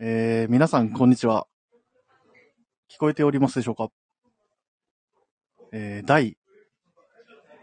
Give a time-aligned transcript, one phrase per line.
[0.00, 1.48] えー、皆さん、こんにちは。
[2.88, 3.88] 聞こえておりますでしょうか？
[5.72, 6.38] えー、第、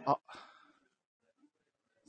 [0.06, 0.18] あ、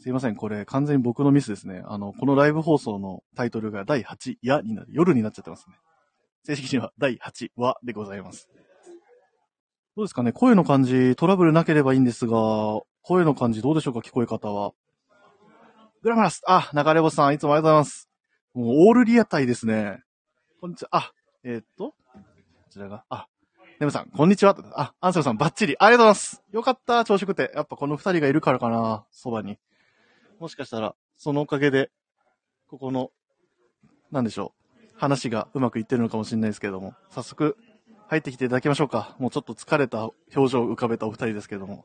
[0.01, 1.81] すいません、これ完全に僕のミスですね。
[1.87, 5.77] あの、このライブ放送のタイトルが第8夜になる、夜になっちゃってますね。
[6.43, 8.49] 正式には第8話でございます。
[9.95, 10.33] どうですかね？
[10.33, 14.01] 声の感じ、トラブルなければいいんですが、声の感じどうでしょうか？
[14.01, 14.73] 聞こえ方は。
[16.03, 18.09] グラマラスあ、流れ星さん、いつもありがとうございます。
[18.55, 20.03] もう、オールリアタイですね。
[20.59, 20.89] こんにちは。
[20.93, 21.13] あ、
[21.45, 21.95] えーっと、こ
[22.71, 23.29] ちらが、あ、
[23.79, 24.57] ネムさん、こんにちは。
[24.75, 25.77] あ、アンセムさん、バッチリ。
[25.79, 26.43] ありがとうございます。
[26.51, 27.53] よかった、朝食って。
[27.55, 29.59] やっぱこの二人がいるからかな、そばに。
[30.41, 31.91] もしかしたら、そのおかげで、
[32.69, 33.11] ここの、
[34.11, 34.99] なんでしょう。
[34.99, 37.59] 話がうまくいってるのかもしれないですけれども、早速、
[38.09, 39.15] 入ってきていただきましょうか。
[39.19, 40.05] もうちょっと疲れた
[40.35, 41.85] 表情を浮かべたお二人ですけれども。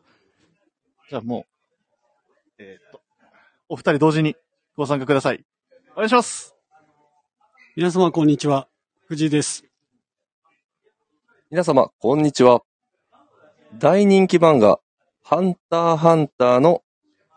[1.10, 3.02] じゃあもう、えーっと、
[3.68, 4.38] お二人同時に
[4.78, 5.44] ご参加ください。
[5.94, 6.61] お願いします。
[7.74, 8.68] 皆様、こんにちは。
[9.08, 9.64] 藤井です。
[11.50, 12.64] 皆様、こんにちは。
[13.80, 14.82] 大人気漫画、
[15.24, 16.84] ハンターハンターの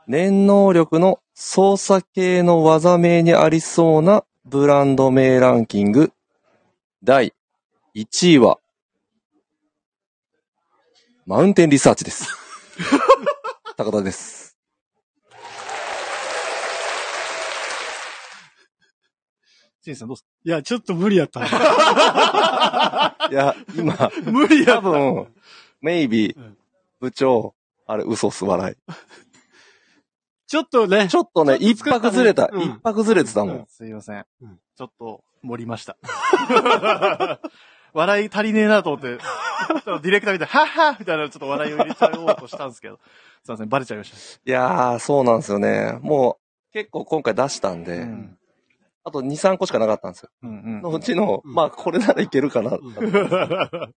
[0.08, 6.10] 念能力の操作系の技名にありそうなブランド名ランキング、
[7.04, 7.32] 第
[7.94, 8.58] 1位は、
[11.26, 12.26] マウンテンリサーチです。
[13.78, 14.43] 高田です。
[19.94, 21.40] さんどうですいや、ちょっと無理やった。
[23.30, 25.26] いや、今、か無理多分、
[25.80, 26.56] メイビーうん、
[27.00, 27.54] 部長、
[27.86, 28.76] あれ、嘘す笑い。
[30.46, 31.08] ちょっとね。
[31.08, 32.48] ちょっとね、一泊ずれた。
[32.52, 33.66] うん一泊ずれてたもん。
[33.68, 34.24] すいません。
[34.40, 35.96] うんちょっと、盛りました。
[37.92, 39.18] 笑い足りねえなと思って、
[40.02, 42.98] ディレクターみたいな、はっはみたいなちょっと笑いを入れちゃおうとしたんですけど、
[43.44, 45.98] すいません、バレちゃいましいやー、そうなんですよね。
[46.02, 47.90] もう、結構今回出したんた。
[47.92, 48.38] で、うん。
[49.04, 50.30] あと2、3個しかなかったんですよ。
[50.42, 52.70] うんのうちの、うんまあ、これならいけるかな。
[52.70, 53.94] うんうん。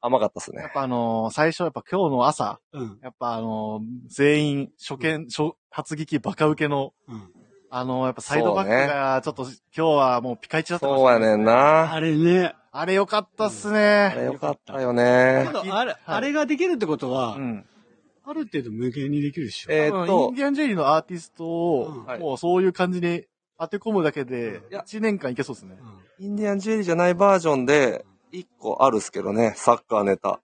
[0.00, 0.62] 甘かったですね。
[0.62, 2.98] やっぱあのー最初やっぱ今日の朝、うん。
[3.02, 7.22] やっぱあのー全員初見、初発撃バカ受けの、うん。
[7.70, 11.46] あのーやっぱサイドバックがちょっと今日はもうピカイチだったかもしそうれないやねん。
[11.46, 11.92] な。
[11.92, 12.54] あれね。
[12.72, 14.14] あれよかったっすあね。
[14.16, 15.48] れよかったよけね。
[15.52, 17.64] ど、あれ、はいあれができるってことは、うん。
[18.28, 19.72] ある程度無限にできるでしょ。
[19.72, 23.24] えーっ多分イとン、ディアンジェリーのアーティストを、もうそういう感じに
[23.58, 25.76] 当て込むだけでうん、いや1年間いけそうですね。
[25.80, 30.40] うんインディアンジェリーじゃないバージョンで、1個あるっすけどね、サッカーネタ。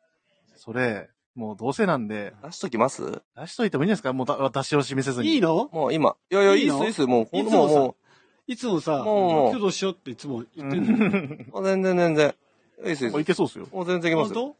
[0.55, 3.23] それ、もうどうせなんで、出しときます？
[3.34, 4.12] 出しといてもいいんですか？
[4.12, 5.31] もうだ出し惜しみせずに。
[5.34, 5.71] いいの？
[5.73, 6.15] もう今。
[6.31, 6.75] いやいや、いいいの？
[6.75, 7.06] いっす、いいっす。
[7.06, 7.97] もう、ほんいつもさも
[8.47, 11.44] いつもさ、もう今日どうしようっていつも言ってんの。
[11.53, 12.34] もう全然全然。
[12.84, 13.12] いいっす、いいっす。
[13.12, 13.67] もういけそうっすよ。
[13.73, 14.41] もう全然いきますよ。
[14.41, 14.56] も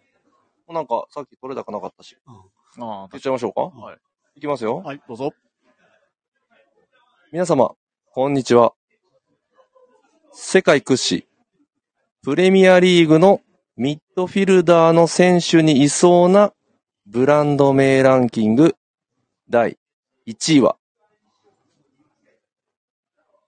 [0.67, 2.17] 本うなんか、さっき取れ高なかったし。
[2.27, 2.33] あ
[2.79, 3.99] あ、言っちゃいましょうかはい。
[4.37, 4.79] いきますよ。
[4.79, 5.35] はい、どうぞ。
[7.33, 7.75] 皆様、
[8.15, 8.73] こんにちは。
[10.33, 11.27] 世界屈指、
[12.23, 13.41] プレミアリーグの
[13.77, 16.53] ミッドフィルダーの選手にいそうな
[17.07, 18.77] ブランド名ランキング
[19.49, 19.79] 第
[20.27, 20.77] 1位は、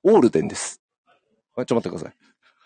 [0.03, 0.81] オールデンです。
[1.57, 2.15] あちょっと待ってください。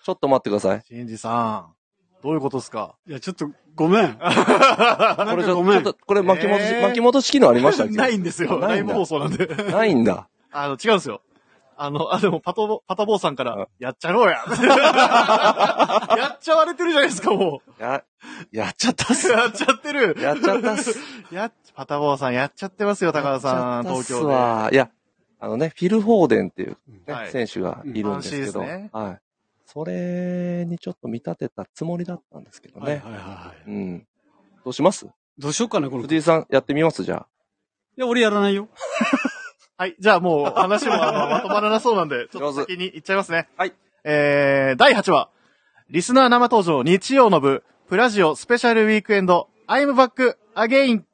[0.05, 0.83] ちょっと待ってください。
[0.87, 2.95] シンジさん、どういうことですか？
[3.07, 4.15] 当いや、ちょっと、 ごめん。
[4.15, 4.25] こ
[5.37, 7.95] れちょっと、これ巻き戻し、えー巻き戻し機能ありましたっけ？
[7.99, 8.59] ないんですよ。
[8.61, 9.47] ライブ放送なんで。
[9.47, 10.29] ないんだ。
[10.51, 11.23] あの、違うんですよ。
[11.81, 14.45] あの、あ、でも、パトボ、パタボーさんかうんら、やっちゃろうや。
[16.19, 18.03] やっちゃわれてるじゃないですか、もや、
[18.51, 19.15] やっちゃったっう。
[19.15, 19.29] す。
[19.31, 20.17] やっちゃってる。
[20.21, 20.99] やっちゃったっす。
[21.33, 24.35] やっ、パタボーさんやっちゃってますよ、高田さん、やっちゃったっす東京で。
[24.35, 24.91] わいや、
[25.39, 29.19] あのね、フィル・フォーデンっていう、ねはい選手がいるんですけど、うん安心ですねはい。
[29.67, 32.87] それにちょっと見立てたつもりだったんですけどね。
[32.87, 33.71] はいはいはいはい。
[33.71, 34.07] うん。
[34.65, 35.07] どうします？
[35.39, 36.01] どうしようかな、この。
[36.01, 37.05] い藤井さん、やってみます？
[37.05, 37.27] じゃ
[37.97, 38.69] や、俺やらないよ。
[39.79, 39.95] はい。
[40.01, 43.49] じゃあもう話もあの まとまらなそうなんで、ちょっと先に行っちゃいますね。
[43.57, 43.73] はい。
[44.03, 45.29] えー、第8話。
[45.89, 51.05] リスナー生登場日曜の部、プラジオスペシャルウィークエンド、I'm back again!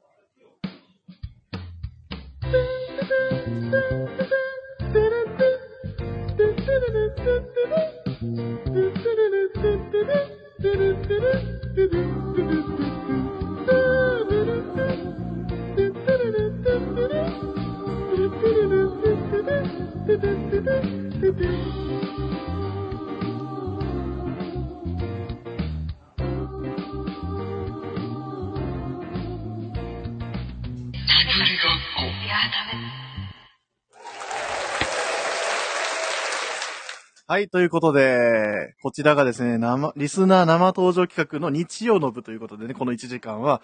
[37.27, 43.61] はい、ということで、こちらがですね、生、リスナー生登場企画の日曜の部ということでね、この1時間は、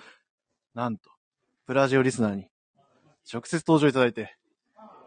[0.75, 1.09] なんと、
[1.65, 2.47] プラジオリスナーに
[3.31, 4.35] 直接登場いただいて、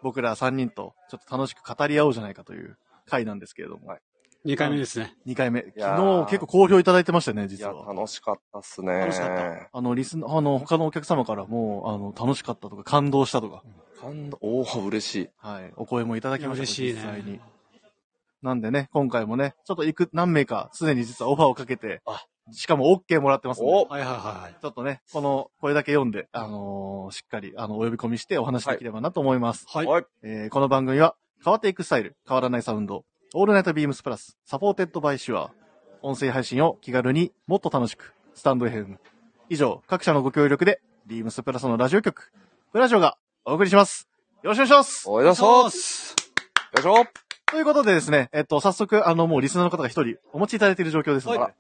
[0.05, 3.97] 僕ら3人とちょっと楽しく語り合おうじゃないかという回なんですけれども。
[4.45, 5.17] 2回目ですね。
[5.27, 5.63] 2回目。
[5.79, 7.91] 昨日結構好評いただいてましたね、いや、実は。
[7.95, 8.99] 楽しかったっすね。
[8.99, 13.63] 楽しかったあの、リスナー、あの、他のお客様からも、あの、楽しかったとか、感動したとか、
[13.99, 15.31] 感動、おお嬉しい。
[15.39, 16.63] はい、お声もいただきました。
[16.65, 17.41] 嬉しいね実際に。
[18.43, 24.57] なんでね、今回もね、ちょっといく、何名か、すでに実はオファーをかけてあ、しかも OK もらってますおはいはいはい。
[24.61, 29.67] ちょっとね、この声だけ読んで、あのーしっかり、あの、お呼び込みしてお話できればなと思います。
[29.69, 29.87] はい。
[29.87, 30.05] はい。
[30.23, 33.05] えーこの番組は、変わっていくスタイル、変わらないサウンド、
[33.35, 35.51] オールナイトビームスプラス、 supported by SHURE、
[36.03, 38.97] 音声配信を気軽にもっと楽しく、スタンド FM。
[39.49, 42.31] 以上、各社のご協力で、ビームスプラスのラジオ局、
[42.73, 44.09] プラジオがお送りします。
[44.43, 45.09] よろしくお願いします。
[45.09, 46.15] おいしょよいす。
[46.15, 47.05] しょ
[47.47, 51.55] ということでですね、えっと、早速、あの、もうリスナーの方が一人お持ちいただいている状況ですので、はい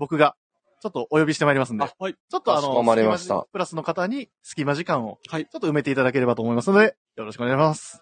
[0.00, 0.34] 僕が、
[0.82, 2.14] ちょっとお呼びしてまいりますんで、あはい。
[2.14, 8.00] ちょっとあの、かしこまりました隙間プラスの方に隙間時間を、はいちょっと埋めていただければと思いますので、よろしくお願いします。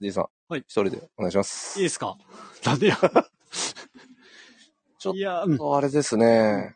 [0.00, 0.26] じいさん。
[0.48, 1.78] はい一人でお願いします。
[1.78, 2.16] いいですか？
[2.66, 2.96] なんでや？
[4.98, 5.58] ちょっいや、うん。
[5.58, 6.74] とあれですね。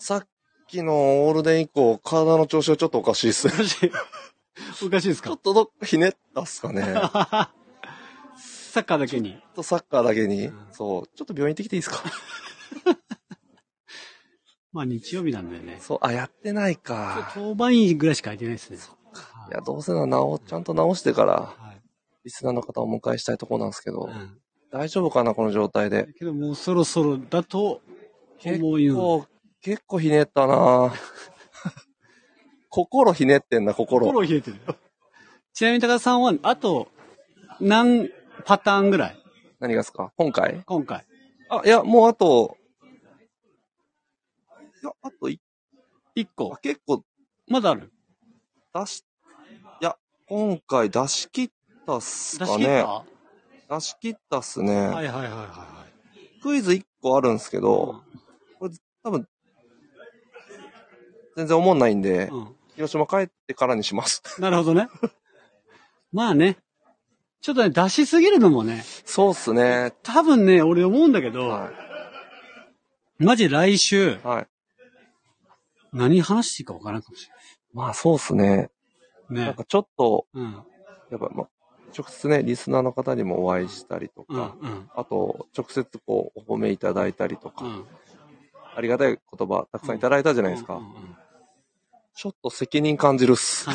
[0.00, 0.28] さっ
[0.66, 3.46] きのオールデン以降、体の調子がちょっとおかしいっす。
[3.46, 3.92] おかしい。
[4.84, 5.30] おかしいですか？
[5.30, 6.82] ちょっとどっかひねったっすかね。
[6.82, 7.50] ちょっ
[8.40, 9.40] サッカーだけに。
[9.54, 10.66] とサッカーだけにうん。
[10.72, 11.06] そう。
[11.16, 12.02] ちょっと病院行ってきていいですか？
[14.76, 15.78] まあ日曜日なんでね。
[15.80, 17.30] そう、あ、やってないか。
[17.34, 18.76] 当番員ぐらいしか空いてないですね。
[18.76, 21.80] いや、どうせなら直、ちゃんと直してから、はい。
[22.24, 24.38] リスナーの方をお迎えしたいところなんですけど、うん。
[24.70, 26.02] 大丈夫かな、この状態で？
[26.04, 26.12] だ。
[26.12, 27.80] けどもうそろそろだと
[28.38, 28.94] 結思うよ。
[28.96, 29.26] 構、
[29.62, 30.92] 結構ひねったな
[32.68, 34.06] 心ひねってんな、心。
[34.06, 34.56] 心冷えてる。
[35.54, 36.88] ちなみに高田さんは、あと、
[37.60, 38.10] 何
[38.44, 39.16] パターンぐらい？
[39.60, 40.12] 何がですか？
[40.16, 40.62] 今回？
[40.66, 41.06] 今回。
[41.48, 42.65] あ、いや、もうあと、い
[44.86, 45.40] や、あとい、
[46.14, 46.58] 一個あ。
[46.58, 47.02] 結構
[47.48, 47.92] まだある？
[48.74, 49.04] 出し、
[49.80, 49.96] いや、
[50.26, 51.48] 今回出し切っ
[51.86, 52.58] たっす出かね。
[52.58, 52.68] し切っ
[53.68, 53.76] た？
[53.76, 54.74] 出し切ったっすね。
[54.74, 55.86] はいはいはいはいは
[56.42, 57.60] クイズ1個あるんですけい。
[57.60, 58.02] ど、
[59.02, 59.26] 多分、
[61.36, 62.40] 全然思んないんで、うん。
[62.40, 64.22] うん広島帰ってからにします。
[64.38, 64.88] なるほどね。
[66.12, 66.58] まあね。
[67.40, 69.94] ちょっとね、出しすぎるのもね、そうっすね。
[70.02, 71.70] 多分ね、俺思うんだけど、は
[73.18, 74.18] マジ来週、い。
[74.26, 74.46] はい。
[75.96, 77.28] 何話していいかわからんかもし
[77.72, 78.44] まあそうっすね。
[78.44, 78.68] れない。
[79.30, 79.40] ね。
[79.46, 80.52] なんかちょっと、うん。
[81.10, 81.48] やっぱ、まあ、
[81.96, 84.36] 直接ね、リスナーの方にもお会いしたりとうん。
[84.36, 84.90] か、うん。
[84.94, 87.84] あと、直接こう、お褒めいただいたりとか、うん。
[88.74, 90.74] ありがたい言葉たくさんいただいたじゃないですか。
[90.74, 91.16] うんうんうん
[92.18, 93.68] ちょっと責任感じるっす。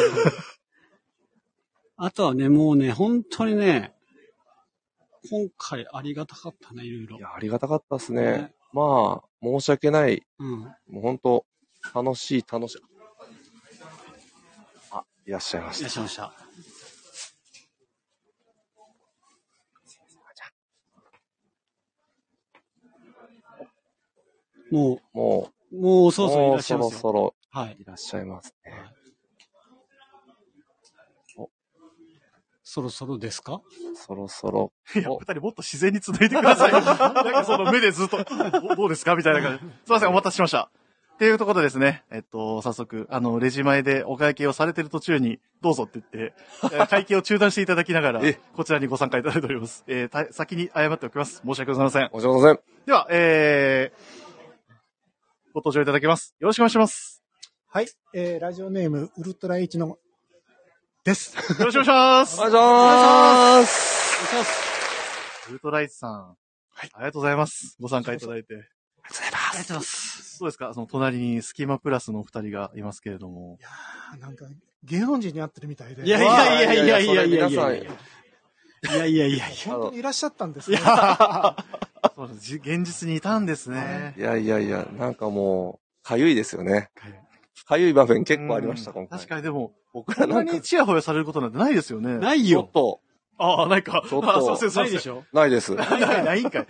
[1.95, 3.93] あとはね、もうね、本当にね、
[5.29, 7.19] 今回ありがたかったね、いろいろい。
[7.19, 8.21] や、ありがたかったっすね。
[8.23, 10.23] ねまあ、申し訳ない。
[10.39, 10.59] うん。
[10.59, 11.45] もう本当
[11.93, 12.81] 楽しい、楽しい。
[14.91, 15.81] あ、いらっしゃいました。
[15.81, 16.33] いらっしゃいました。
[24.71, 26.95] ももう、もうう、そろそろそらっしゃいますよ。
[26.95, 27.77] ろそろはい。
[27.79, 28.71] いらっしゃいますね。
[32.63, 33.59] そろそろですか？
[33.95, 34.71] そろそろ。
[34.95, 36.71] いや、お二人もっと自然に繋いでください。
[36.71, 39.15] なんかその目でずっと、どどうですか？
[39.15, 39.65] みたいな感じ。
[39.85, 40.71] すいません、お待たせしました。
[41.21, 46.33] っていうところでですね、えっと、早速、あの、レジ前でお会計をされてる途中に、どうぞって言って、
[46.73, 49.83] え ー会計を中断していただきながらえ、こちらにご参加いただいております。
[49.85, 51.43] えーた先に謝っておきます。
[51.45, 52.09] 申し訳ございません。
[52.11, 52.85] お邪魔しません。
[52.87, 54.73] では、えー、
[55.53, 56.33] ご登場いただきます。
[56.39, 57.21] よろしくお願いします。
[57.67, 59.99] はい、えー、ラジオネーム、ウルトラ H の、
[61.03, 61.35] です。
[61.35, 62.45] よろしくお願いしますお。
[62.45, 62.57] 願いします。
[63.53, 65.49] お願いします。
[65.51, 66.35] ウルトライツさん。
[66.73, 66.89] はい。
[66.95, 67.77] ありがとうございます。
[67.79, 68.55] ご参加いただいて。
[68.55, 68.73] ありがと
[69.09, 69.40] うございます。
[69.51, 70.73] そうですか？
[70.73, 73.57] その隣にスキマプラスのお二人がいますけれども。
[73.59, 74.45] いやーなんか、
[74.83, 76.03] 芸能人に会ってるみたいで。
[76.05, 77.85] いやいやいやいやいやいやいやいやいやい
[78.83, 79.45] やいやいやいや。
[79.67, 80.77] 本当にいらっしゃったんですね。
[80.77, 82.39] そうです。
[82.39, 84.15] じ現実にいたんですね。
[84.17, 86.89] いやいやいや、なんかもう、かゆいですよね。
[87.67, 89.19] かゆい場面結構ありました、うん今回。
[89.19, 92.17] 確かにでも、僕らなんか、にチヤホヤされることなんてないですよね。
[92.17, 92.61] ないよ。
[92.61, 93.01] ちょっと、
[93.41, 94.03] ああ、ないか。
[94.07, 94.85] ちょっとあすいません、すいません。
[94.85, 95.23] ないでしょ？
[95.33, 95.75] ないです。
[95.75, 96.67] ないない、ないんかい。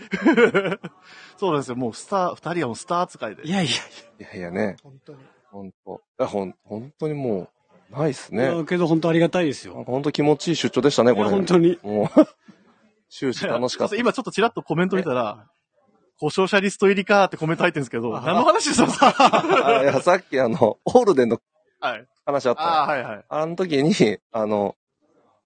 [1.37, 1.75] そうなんですよ。
[1.75, 3.45] もうスター、二人はもうスター扱いで。
[3.45, 3.71] いやいや
[4.19, 5.19] いやいやね、本当に。
[5.51, 6.01] ほんと。
[6.19, 7.49] いや、ほん、本当にも
[7.91, 8.33] う、ないっす。
[8.33, 8.49] ね。
[8.67, 9.75] けど本当ありがたいですよ。
[9.75, 11.29] なんか本当気持ちいい出張でしたね、これ。
[11.29, 11.77] 本当に。
[11.83, 12.27] もう、
[13.09, 13.95] 終始楽しかった。
[13.97, 15.45] 今ちょっとチラッとコメント見たら、
[16.19, 21.39] 故障者リスト入りかーってコメント入ってるんですけど、何の話してたんですかあいや、さっきあの、オールデンの
[21.81, 22.05] はい。
[22.25, 23.25] 話あったあはいはい。
[23.27, 23.93] あの時に、
[24.31, 24.75] あの、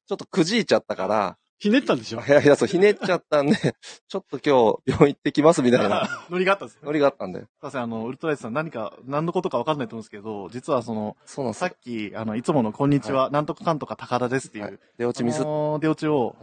[0.08, 2.20] ちょっとくじいちゃったから、ひねったんでしょ？
[2.22, 3.56] いやいや、そう、ひねっちゃったんで、
[4.10, 6.82] ちょっと今日、病院行ってきますみたいな ノリがあったんですね。
[6.84, 7.40] ノリがあったんで。
[7.40, 11.76] すいません、あの、ウルトライツさん何か、何のことかわかんないと思うんですけど、実はその、そうなんさっ。
[11.82, 16.36] き、あの、いつものこんにちは、なんとかかんとか高田ですっていう、はい出落ちミスあのー出落ちを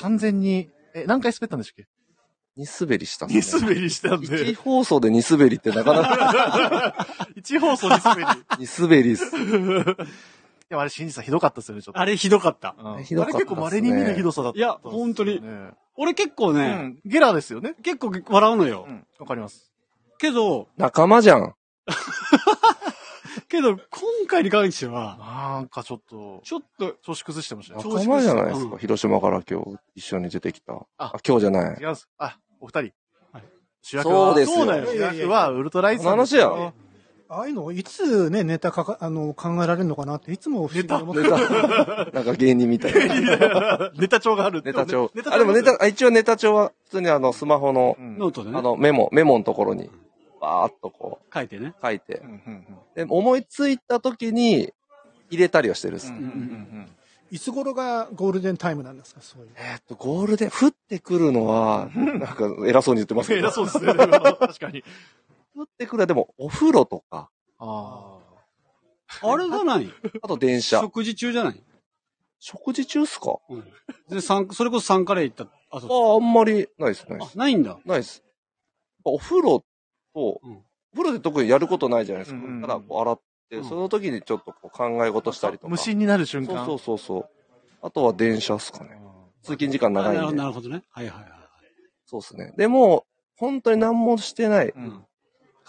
[0.00, 1.88] 完全に、え、何回滑ったんでしたっけ？
[2.56, 3.40] 二滑りしたっすね。
[3.40, 4.54] 二滑りしたん一で。
[4.54, 7.06] 放送で二滑りってなかなか
[7.36, 8.22] 一放送二滑
[8.58, 8.66] り。
[8.66, 9.24] 二滑りっす。
[10.70, 12.00] でもあれ、新次さんひどかったですよね、ちょっと。
[12.00, 12.76] あれひどかった。
[12.78, 14.58] うんひどかったっすねあれ結構稀に見るひどさだった。
[14.58, 15.42] いや本当に
[15.96, 16.98] 俺結構うね、ん。
[17.04, 17.74] ゲラですよね。
[17.82, 18.92] 結構笑うのよう。
[18.92, 19.04] ん。
[19.18, 19.72] わかります。
[20.18, 21.54] けど、仲間じゃん。
[23.48, 23.80] けど、今
[24.28, 27.82] 回に関しては、なんかちょっと、ちょっと、調子崩してましたよ。
[27.82, 28.72] 調仲間じゃないですか。
[28.72, 30.74] うん広島から今日一緒に出てきた。
[30.74, 31.84] ああ、今日じゃない違。
[31.84, 32.08] うんです。
[32.16, 32.78] あ、お二人。
[33.32, 33.44] はい
[33.82, 34.86] 主役は、そうですよそうだよ。
[34.86, 36.50] 主役はウルトライツさんですよ。
[36.50, 36.72] この話
[37.32, 41.36] ああいうの、いつね、ネタかか、あの、考えられるのかなって、いつも不思議に思ってネタ、
[42.12, 43.92] なんか芸人みたいな。
[43.96, 44.62] ネタ帳がある。
[44.64, 45.22] ネタ帳ネ。
[45.24, 49.88] あ、でもネタ、あ一応ネタ帳は普通にあの、スマホのう、んノートでねあ、の、メモ、メモのところに、
[50.40, 51.68] バーっとこ書いてね。
[51.68, 52.26] う、書いてう。
[52.26, 52.64] んうんうん
[52.96, 54.72] で、思いついた時に、
[55.30, 56.08] 入れたりはしてるっす。
[56.08, 56.86] うんうんうん
[57.32, 59.50] いつ頃がゴールデンタイムなんですか、そういう。
[59.56, 63.46] えーっと、ゴールで、降ってくるのは、なんか偉そうに言ってますけど。
[63.46, 63.94] 偉そうですね。
[63.94, 64.82] 確かに。
[65.60, 68.18] 降ってくるはでも、お風呂とか、あ
[69.22, 70.80] あれが何あと電車。
[70.80, 71.62] 食事中じゃない？
[72.38, 73.36] 食事中っすか？
[73.48, 73.64] うん。
[74.08, 76.12] で、サンそれこそサンカレー行ったあ後。
[76.12, 77.18] あ、あんまりないですね。
[77.20, 77.78] あ、ないんだ。
[77.84, 78.22] ないです。
[79.04, 79.64] お風呂
[80.14, 80.62] と、うん
[80.92, 82.44] お風呂で特にやることないじゃないですか。
[82.44, 85.68] うんただ、こう洗って、うんその時にちょっとこう考え事したりとか。
[85.68, 86.64] 無心になる瞬間。
[86.66, 87.28] そうそうそうそう。
[87.82, 89.00] あとは電車っすかね。
[89.42, 90.46] 通勤時間あなるほど、長いんでな。
[90.46, 90.82] るほどね。
[90.90, 91.30] はいはいはい。
[92.06, 92.54] そうですね。
[92.56, 95.04] でも、本当に何もしてない、うん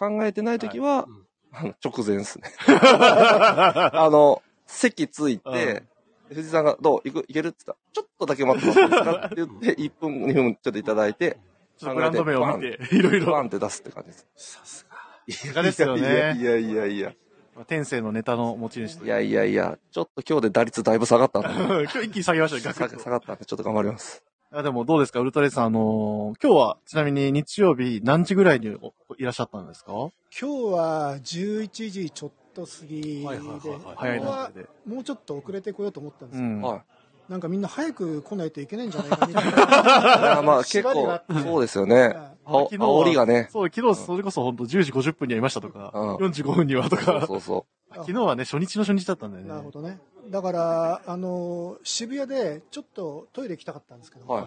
[0.02, 2.50] 考えてない時は、うんあの直前ですね。
[2.70, 5.84] あの、席ついて、
[6.30, 11.38] 藤井さんが、どう行く、行けるって言ったら、ちょっとだけ待ってもらっていいですかって言って、1分、2分ちょっといただいて、
[11.78, 13.34] ちょっとブランド名を見て、いろいろ。
[13.34, 14.28] バンって出すって感じです。
[14.38, 14.96] さすが。
[15.30, 17.14] さすがですよねいやいやいやいや。
[17.68, 21.50] 天性のネタの持ち主といやいやいや、ちょっと今日で打率だいぶ下がったんで。
[21.50, 23.02] 今日一気に下げましたよ、下逆に。
[23.02, 24.24] 下がったんで、ちょっと頑張ります。
[24.54, 29.92] あでもどうですか、ウルトラレイさん、あのー今日はちなみに日曜日何時ぐらいにおいらっしゃったんですか？
[29.94, 34.68] 今日は11時ちょっと過ぎで、はいはいはいはい早いなで。
[34.86, 36.62] もうちょっと遅れてこようと思ったんですけど、うん。
[36.62, 36.84] は
[37.30, 39.48] なんかみんな早く来ないといけないんじゃないかみたいい。
[39.48, 39.62] いな。
[40.36, 42.14] や、 まあ結構縛りがあって、そうですよね。
[42.18, 43.48] あお昨日は煽りがね。
[43.54, 49.50] そう、昨日それこそ本当10時50分にはいましたとか、うん45分にはとそうか、そうそ昨日はね、初日の初日だったんだよね。
[49.50, 50.00] なるほどね。
[50.30, 54.32] だから、あの、渋谷でちょっとトイレ行きたかったんですけど、う。
[54.32, 54.46] はい。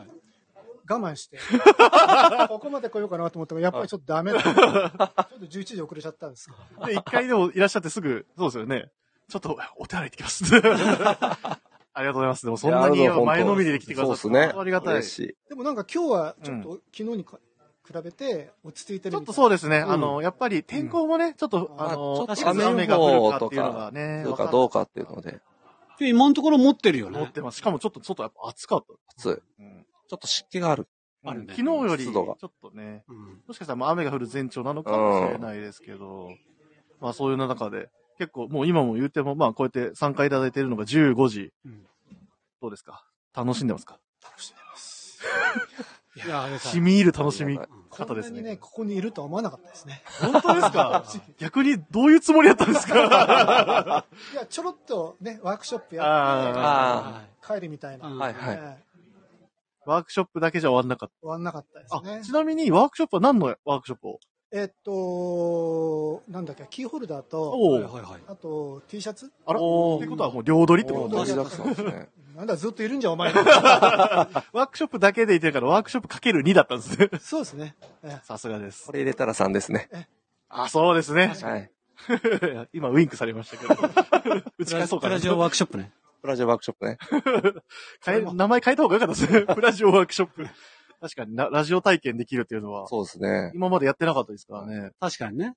[0.86, 1.38] 我慢して、
[2.48, 4.42] ここまで来ようかなと思ったら、やっぱりちょっとダメだ。
[4.44, 4.66] ちょっと
[5.46, 6.86] 11時遅れちゃったんですけど。
[6.86, 8.90] で、一回でもいらっしゃってすぐ、そうですよね。
[9.28, 10.44] ちょっと、お手洗い行ってきます。
[11.96, 12.44] ありがとうございます。
[12.44, 15.02] でもそんなに前のめりで来てくださって、そうですねありがたい。
[15.48, 17.38] でもなんか今日はちょっと昨日にか
[17.86, 19.12] 比べて落ち着いてるみたいな。
[19.12, 19.78] ちょっとそうですね。
[19.78, 25.40] うんあの、やっぱり天候もね、ちょっと、んあの、ちょっと雨が降るかっていうのがね、どうわかかどうかっていうので、
[26.00, 27.18] 今のところ持ってるよね。
[27.18, 27.58] 持ってます。
[27.58, 28.94] しかもちょっと外やっぱ暑かった。
[29.16, 29.62] 暑い。
[29.62, 30.86] うんちょっと湿気がある。
[31.24, 36.28] あるね昨日より、ち湿度がょっとね、うんもしかしたらまあ雨が降る前兆なのかもしれないですけど、
[37.00, 41.52] まあそういう中で、結構もう今も言っても、まあこうやって参加いただいているのが15時。
[41.64, 41.86] うん
[42.60, 43.06] どうですか？
[43.34, 43.98] 楽しんでますか？
[44.22, 45.18] 楽しんでます。
[46.16, 48.56] いや、あれさしみ入る楽しみうんこんなにね、方ですね。
[48.56, 50.02] ここにいるとは思わなかったですね。
[50.20, 51.04] 本当ですか？
[51.38, 54.04] 逆にどういうつもりだったんですか？
[54.32, 58.08] いや、ちょろっとね、ワークショップやあって、帰りみたいな。
[58.08, 58.56] うんはいはい。
[58.60, 58.84] ええ
[59.86, 62.00] ワークショップだけじゃ終わんなかっ終わんなかったですた。
[62.00, 62.24] ねあ、。
[62.24, 64.18] ちなみにワークショップは何のワークショップを？
[64.56, 68.20] えっと、なんだっけ、キーホルダーと、おおはいはいはい。
[68.28, 69.32] あと T シャツ？
[69.44, 71.16] あらおーってことはもう両取りってこと？
[71.16, 72.08] 大事だったんですね。
[72.36, 73.32] なんだ、ずっといるんじゃん、お前。
[73.34, 77.10] ワークショップだけでいてるから、ワークショップかける2だったんですね。
[77.20, 77.74] そうですね。
[78.04, 78.92] えさすがですこ。
[78.92, 79.88] れ入れたら3ですね。
[80.48, 81.32] あ、そうですね。
[81.42, 81.70] はい。
[82.72, 83.74] 今、ウインクされましたけど。
[84.58, 85.10] 打ち返そうかな。
[85.10, 85.92] プラジオワークショップね。
[86.22, 86.98] プラジオワークショップね。
[88.04, 89.42] 変え名前変えた方がよかったですね。
[89.54, 90.48] プラジオワークショップ。
[91.00, 93.52] 確かにな、ラジオ体験できるっていうのは、そうですね。
[93.54, 94.90] 今までやってなかったですからね。
[95.00, 95.54] 確かにね。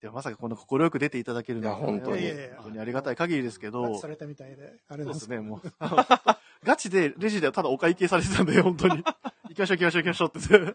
[0.00, 5.72] でもまさかこんな快く出ていただけるのは、いや本当に本当にありがたい限りですけえど、されたみたいで、あれですね、もう。
[6.64, 9.02] ガチで、レジでただお会計されてたんで、 本当に。
[9.48, 10.74] 行きましょう行きましょう行きましょうっ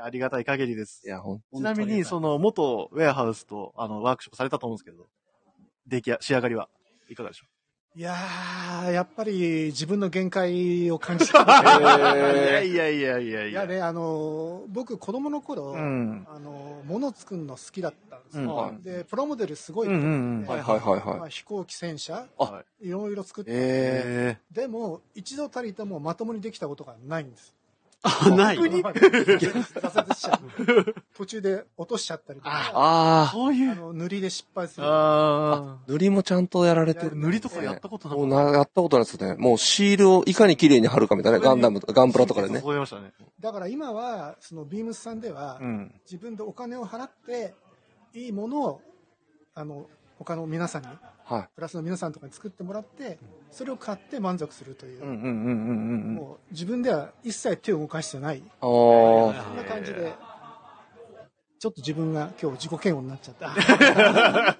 [0.00, 1.10] ありがたい限りですい。
[1.10, 5.08] や、ほんちなみに、その、元ウェアハウスと、あの、ワークショップされたと思うんですけど、
[5.86, 6.68] 出来や、仕上がりは
[7.08, 7.46] いかがでしょ
[7.98, 11.40] いやー、やっぱり自分の限界を感じた。
[11.42, 11.42] う
[12.30, 13.46] いやいやいやいやいや。
[13.48, 16.24] いやね、あの、僕、子供の頃、うん。
[16.32, 18.70] あの、物作るの好きだったんですよ。
[18.70, 20.44] うんで、プラモデルすごいうん。
[20.46, 21.30] はいはいはいまあ、はい。
[21.32, 27.57] 飛行機戦車、はいろいろ作って、ええでも、一度たりともまともにできたことがないんです。
[28.02, 28.56] あ、ない。
[28.56, 30.94] 挫折しちゃう。
[31.16, 33.72] 途中で落としちゃったりとか、あそういう。
[33.72, 34.86] あの塗りで失敗する。
[34.86, 37.08] あー、塗りもちゃんとやられてあ。
[37.08, 37.16] る。
[37.16, 39.34] 塗りとかやったことなかっもうな、やったことないですね。
[39.36, 42.54] もうシールをいかに綺麗に貼るかみたいな、ガンダムとか、ガンプラとかでた。
[42.54, 42.60] ね。
[42.60, 43.12] そういましたね。
[43.40, 46.00] だから今は、そのビームスさんでは、うん。
[46.04, 47.54] 自分でお金を払って、
[48.14, 48.80] いいものを、
[49.54, 49.86] あの、
[50.18, 50.88] 他の皆さんに、
[51.24, 51.48] はい。
[51.54, 53.18] プラスの皆さんとかに作ってもらって、
[53.50, 55.30] それを買って満足するという、うんうんうんうんう
[56.12, 56.14] ん。
[56.14, 58.42] もう自分では一切手を動かしてない。
[58.60, 60.12] そんな感じで、
[61.58, 63.54] ちょっと自分が今日自己嫌悪になっちゃった。
[63.54, 64.56] だか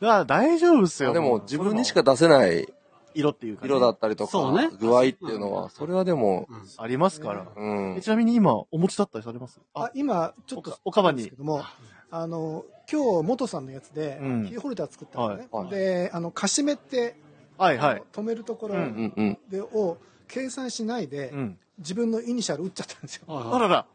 [0.00, 1.12] ら大丈夫っすよ。
[1.12, 2.68] でも自分にしか出せない
[3.14, 7.46] 色っていうかね、色だったりとか、ね具合っていうのは、それはでも、ありますから。
[7.56, 8.00] うんえ。
[8.00, 9.60] ちなみに今、お持ちだったりされます？
[9.74, 11.62] あ今、ちょっとおおかばにですけども、
[12.10, 15.48] あの、今日、元さんのやつで、うんキーホルダー作ったのね。
[15.50, 17.16] はいはいで、あの、かしめって、
[17.58, 18.02] はいはい。
[18.12, 19.38] 止めるところうんうんうん。
[19.50, 21.58] で、を計算しないで、うん。
[21.78, 23.24] 自分のイニシャル打っちゃったんですよ。
[23.26, 23.86] はいあらら。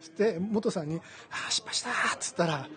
[0.00, 1.00] そして、元さんに、あ
[1.48, 2.68] あ、失敗したーっつったら、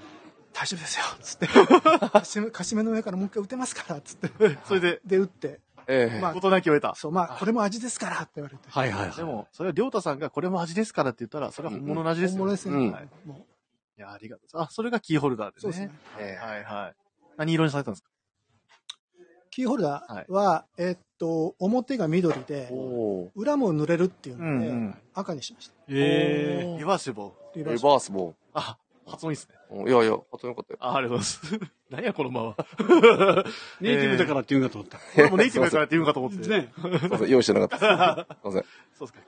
[0.53, 1.47] 大丈夫ですよっつって、
[2.09, 4.29] かしめかしめの上からもう一回打てますからっつって、
[4.65, 6.95] それで、で、打って、ええまあ事なきを得た。
[6.95, 8.63] そう、まあ、これも味ですからって言われて。
[8.69, 9.15] はいはいはい。
[9.15, 12.75] でも、それはりょうたさんがこれも味ですからって言ったら、それは本物の味ですよ、本物ですね。
[12.75, 13.45] うんはいも
[13.99, 14.61] いや、ありがとう。
[14.61, 15.73] あ、それがキーホルダーですね。
[15.73, 15.99] そうですね。
[16.19, 16.93] えーはいはい。
[17.35, 18.09] 何色にされたんですか？
[18.09, 22.69] うキーホルダーは、えっと、表が緑で、
[23.35, 24.97] 裏も塗れるっていううんので、うん。
[25.13, 25.73] 赤にしました。
[25.89, 27.29] えリバーシブル？
[27.55, 29.55] リリババーシボあ、発音いいっすね。
[29.69, 29.89] ー。
[29.89, 30.77] いやいや、発音よかったよ。
[30.79, 31.71] あ、ありがとうございます。
[31.91, 32.49] 何や、このまま。
[32.51, 33.43] ー、
[33.81, 34.99] ネイティブだからって言うんかと思った。
[35.19, 36.47] 俺もネイティブやからって言うんかと思って。
[36.47, 36.71] ね。
[36.99, 38.39] すいません、用意してなかったです。
[38.39, 38.61] すいません。
[38.61, 39.19] いそうですか。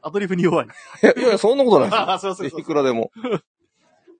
[0.00, 0.68] アドリブに弱い。
[1.02, 3.10] や、いやいや、そんなことないですいくらでも。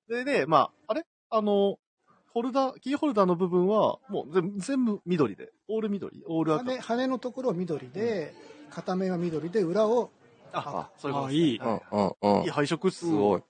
[0.08, 1.04] で、で、まあ、あれ？
[1.30, 1.78] あの、
[2.32, 5.50] ホルダー、キーホルダーの部分は、もう全部、全部緑で。
[5.68, 6.22] オール緑。
[6.26, 6.64] オール赤。
[6.70, 8.34] 羽羽のところは緑で、
[8.70, 10.10] 片面は緑で、裏を、
[10.52, 11.58] あ、そういうことあ、ですねいい。
[11.58, 12.50] うんうんうんいい。
[12.50, 13.00] 配色っす。
[13.00, 13.42] すごい。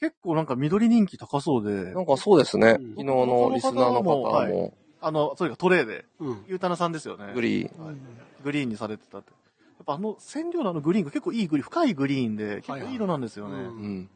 [0.00, 2.76] 結構なんか緑人気高そうでな、んかそうですね。
[2.80, 6.44] うん昨日のリスナーの方はいも、あの、それがトレーで、うん。
[6.48, 7.30] ゆうたなさんですよね。
[7.34, 7.86] グリーン。
[7.86, 8.00] うん
[8.42, 9.30] グリーンにされてたって。
[9.30, 13.54] やっぱあの染料のあのグリーンが結構いいグリーン、深いグリーンで、結構いい色なんですよね。
[13.54, 14.10] はいはいうん。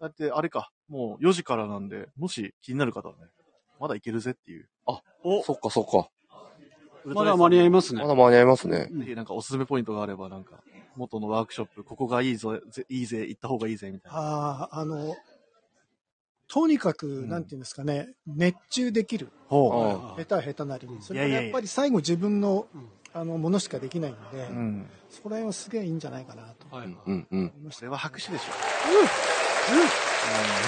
[0.00, 3.26] だって、あれか、もう4時からなんで、もし気になる方はね、
[3.78, 4.68] まだいけるぜっていう。
[5.22, 6.08] お、そっかそっか。
[7.04, 8.08] まだ間に合いますねま。
[8.08, 8.88] だ間に合いますね。
[8.90, 10.62] ぜひなんかおすすめポイントがあれば、なんか、
[10.96, 14.18] 元のワークショップ、ここがいいぞ、ぜいいぜ、行った方がいいぜ、みたいな。
[14.18, 15.14] ああ、あの、
[16.48, 19.28] とにかく、んなんていうんですかね、熱中できる。
[19.48, 21.02] ほあ下手は下手なりに。
[21.02, 24.52] それからいやっぱり最後自分のうん、あの、ものしかできないんで、う。
[24.52, 24.90] うん。
[25.10, 26.86] そこら辺はすげえいいんじゃないかなとはい。
[26.86, 27.26] うんうん。
[27.30, 27.78] 思いました。
[27.80, 28.44] それは拍手でしょ。
[28.92, 29.49] うん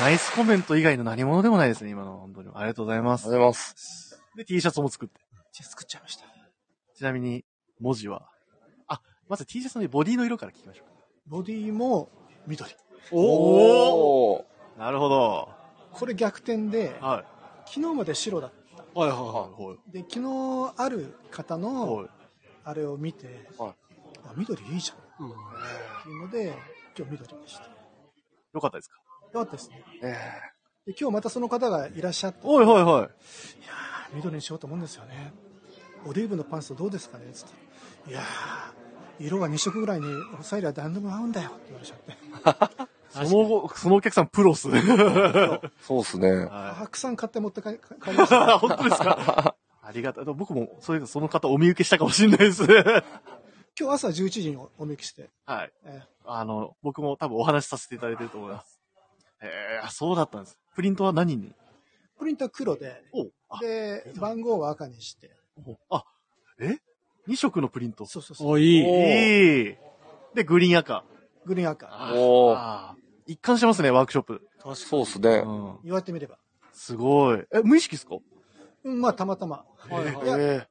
[0.00, 2.18] ナイスコメント以外の何者でもないですね、今の。
[2.18, 2.48] 本当に。
[2.54, 3.46] ありがとうございますありがとう。
[3.48, 4.22] ございます。
[4.36, 5.20] で、T シャツも作って。
[5.62, 6.24] 作っちゃいました。
[6.94, 7.44] ちなみに、
[7.80, 8.28] 文字は。
[8.88, 10.92] あ、まず T シャツのボディの色から聞きましょうか。
[11.26, 12.08] ボディも
[12.46, 12.70] 緑。
[13.10, 14.44] おー
[14.78, 15.48] なるほど。
[15.92, 17.24] これ逆転で、は
[17.66, 18.52] 昨日まで白だっ
[18.94, 19.00] た。
[19.00, 19.12] はいい。
[19.12, 19.92] ははい。
[19.92, 22.08] で、昨日ある方の、はい。
[22.64, 23.74] あれを見て、はい
[24.24, 25.26] あ緑いいじゃん。
[25.26, 25.30] い。
[25.30, 25.34] うんっ
[26.04, 26.54] ていうので、
[26.96, 27.81] 今日緑でした。
[28.52, 28.96] よよかったですか？
[29.32, 29.82] かったですね。
[30.02, 30.16] え
[30.86, 33.08] で今日またその方がいらっしゃって、おいはいはい。
[34.14, 35.32] 緑にしようと思うんですよね。
[36.06, 37.24] オリーブのパンツどうですかね？
[37.32, 37.48] つっ
[38.04, 38.10] て。
[38.10, 42.88] いやー、色は2色ぐらいに抑えりゃ何でも合うんだよって言われちゃって。
[43.12, 44.82] その後、そのお客さんプロっすね。
[44.84, 46.30] え そうっすね。
[46.46, 48.58] はたくさん買って持って帰帰りました、い。
[48.58, 49.54] 本当ですか？
[49.84, 50.24] ありがたい。
[50.24, 52.82] 僕も、そういう、その方お見受けしたかもしれないですね。
[53.78, 55.72] 今日朝11時にお見受けして、はい。
[55.84, 58.80] えあの、僕も多分お話しさせていただいてると思います。
[59.42, 60.58] ええそうだったんです。
[60.74, 61.48] プリントは何に？
[61.48, 61.52] ー
[62.18, 63.02] プリントは黒で、
[63.60, 66.04] で、番号は赤にして、おあ、
[66.60, 66.76] え
[67.26, 68.06] ?2 色のプリント？
[68.06, 68.48] そうそうそう。
[68.50, 68.82] お、いい。
[70.34, 71.04] で、グリーン赤。
[71.44, 71.88] グリーン赤。
[72.14, 72.56] お
[73.26, 74.48] 一貫してますね、ワークショップ。
[74.76, 75.30] そうっすね。
[75.44, 75.78] うん。
[75.82, 76.38] 言われてみれば。
[76.72, 77.44] すごい。
[77.52, 78.16] え、無意識っすか？
[78.84, 79.64] うん、まあ、たまたま。
[79.90, 80.68] はいはいいやえ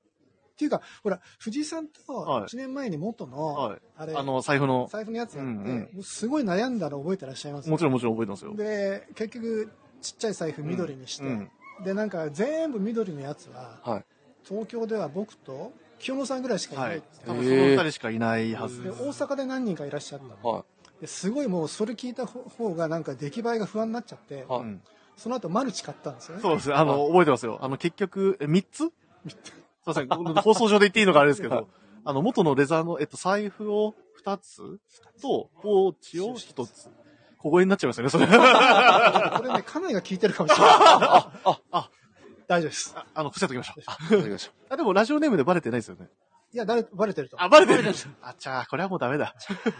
[0.61, 4.87] っていうか、ほら、藤井さんとはい1年前に元の、はいあれ、えあの、財布の。
[4.91, 8.55] 財布のやつやって、うんうんもうすごい悩んだの覚えてらっしゃいますもちろんもちろん覚えてますよ。
[8.55, 9.71] で、結局、
[10.01, 11.49] ちっちゃい財布緑にして、うん
[11.83, 14.05] で、なんか全部緑のやつは、はい。
[14.43, 17.29] 東京では僕と清野さんぐらいしかいないって。
[17.29, 18.89] はい多分その二人しかいないはずで。
[18.89, 20.65] 大阪で何人かいらっしゃったのは
[20.99, 24.81] ですごいもうそれ聞いた方がなんか出来栄えが不安になっちゃって、はいうん
[25.17, 26.41] その後マルチ買ったんですよね。
[26.41, 26.73] そうですね。
[26.73, 27.59] あの、覚えてますよ。
[27.61, 28.91] あの、結局、え、3つ
[29.83, 30.07] すいません。
[30.41, 31.67] 放送上で言っていいのかあれですけど、
[32.03, 34.79] あの、元のレザーの、えっと、財布を2つ
[35.21, 36.89] と、ポーチを1つ。
[37.37, 38.27] 小声になっちゃいましたね、それ。
[38.29, 40.75] あ これね、家内が聞いてるかもしれない。
[40.75, 41.89] あ、あ、
[42.47, 42.95] 大丈夫です。
[43.15, 43.81] あの、伏せときました。
[43.81, 43.83] い。
[44.15, 46.09] わかりましあ、でもラジオネームでバレてないですよね。
[46.53, 47.41] いや、誰、バレてると。
[47.41, 47.83] あ、バレてる
[48.21, 49.33] あ、じゃあ、これはもうダメだ。
[49.57, 49.71] こ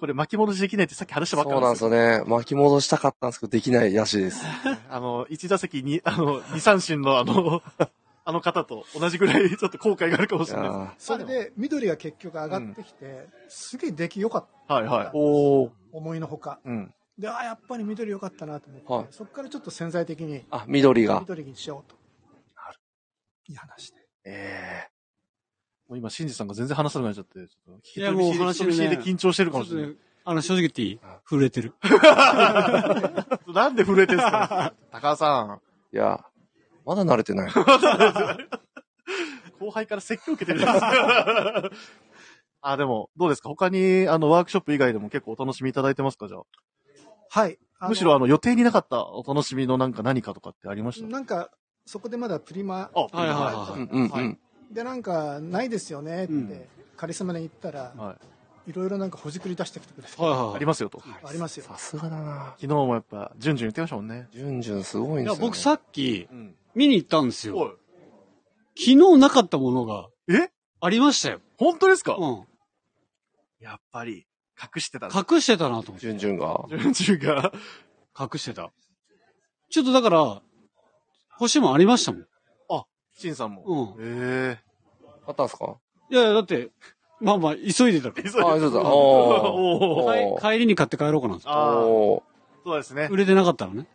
[0.00, 2.22] これ巻き戻しできないってさっき話したばっかそうなんですよね。
[2.26, 4.44] 巻き戻したかったんですけど、できないらしいです。
[4.90, 7.62] あの、1打席に、あの、2三振のあの、
[8.26, 14.74] あの方と同じぐらい ちょっと後悔があるかもいしれないそれで、緑が結局上がってきて、すげえ出来良かった。
[14.78, 14.80] す。
[14.80, 15.10] はいはい。
[15.12, 15.70] おー。
[15.92, 16.58] 思いのほか。
[16.64, 16.94] うん。
[17.18, 21.20] で、ああ、やっぱり緑良かったなと思って、はいそこからちょっと潜在的にあ、緑が。
[21.20, 21.96] 緑にしようと。
[23.46, 23.98] いい話で。
[24.24, 24.88] え
[25.86, 29.96] もう今、シンジさんが全然話さなくなっちゃって、ちょっといやもう話人見知りねで緊張してるちかもしれない。
[30.24, 30.98] あの、正直言っていい？
[31.28, 31.74] 震えてる。
[33.52, 34.72] なんで震えてんすか？
[34.90, 35.94] 高橋さー。
[35.94, 36.24] いや、
[36.84, 37.50] まだ慣れてない。
[37.50, 37.52] ん。
[39.60, 41.70] 後輩から説教受けてるじゃないですか。
[42.66, 43.48] あ、でも、どうですか？
[43.48, 46.42] 他に、あの、ワークショップ以外でも結構お楽しみいただいてますかじゃあ？
[47.30, 47.58] はい。
[47.88, 51.08] むしろ、あの、予定になかったお楽しみのなんか何かとかってありました？
[51.08, 51.50] なんか、
[51.86, 54.38] そこでまだプリマあ、はいはいはいうんうんうん。
[54.70, 56.62] で、なんか、ないですよねって、うん
[56.96, 58.16] カリスマに言ったら、は
[58.66, 58.70] い。
[58.70, 60.54] いろいろなんかほじくり出してきてくれて、はいはいはい。
[60.54, 61.02] ありますよと。
[61.24, 61.64] ありますよ。
[61.64, 64.28] さすがだな昨日もやっぱ、ジュンジュン言ってましたもんね。
[64.32, 65.40] ジュンジュンすごいんですよ、ね。
[65.40, 66.54] 僕さっきうん。
[66.74, 67.56] 見に行ったんですよ。
[67.56, 67.70] おい。
[68.76, 70.50] 昨日なかったものがえ？
[70.80, 71.40] ありましたよ。
[71.58, 72.16] 本当ですか？
[72.18, 72.44] うん。
[73.60, 74.26] やっぱり、
[74.60, 76.00] 隠してたん隠してたなと思って。
[76.00, 76.64] ジュンジュンが。
[76.68, 77.52] ジュンジュンが。
[78.18, 78.72] 隠してた。
[79.70, 80.42] ちょっとだから、
[81.38, 82.26] 星もありましたもん。
[83.16, 83.94] シンさんも。
[83.96, 84.58] うえ
[85.26, 85.76] あったんすか？
[86.10, 86.70] いやいや、だって、
[87.20, 88.32] まあまあ、急いでたからえ。
[88.32, 88.80] 急いであ、そうだ。
[88.80, 90.40] お ーおー。
[90.40, 91.38] 帰帰りに買って帰ろうかな。
[91.44, 92.22] ああ、おー。
[92.64, 93.08] そうですね。
[93.12, 93.86] 売れてなかったらね。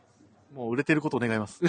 [0.53, 1.61] もう売れてることを願います。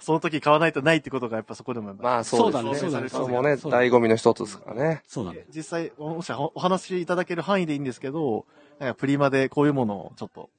[0.00, 2.74] その時買わないとないってことがやっぱそこでもやっぱまあそうですね。
[2.74, 5.02] そうだねそうだねそれもね、醍醐味の一つですからね。
[5.06, 5.46] そうだね。
[5.54, 8.46] 実際、もしおお話しいただける範囲でいいんですけど、
[8.80, 10.50] なんかプリマでこういうものをちょっと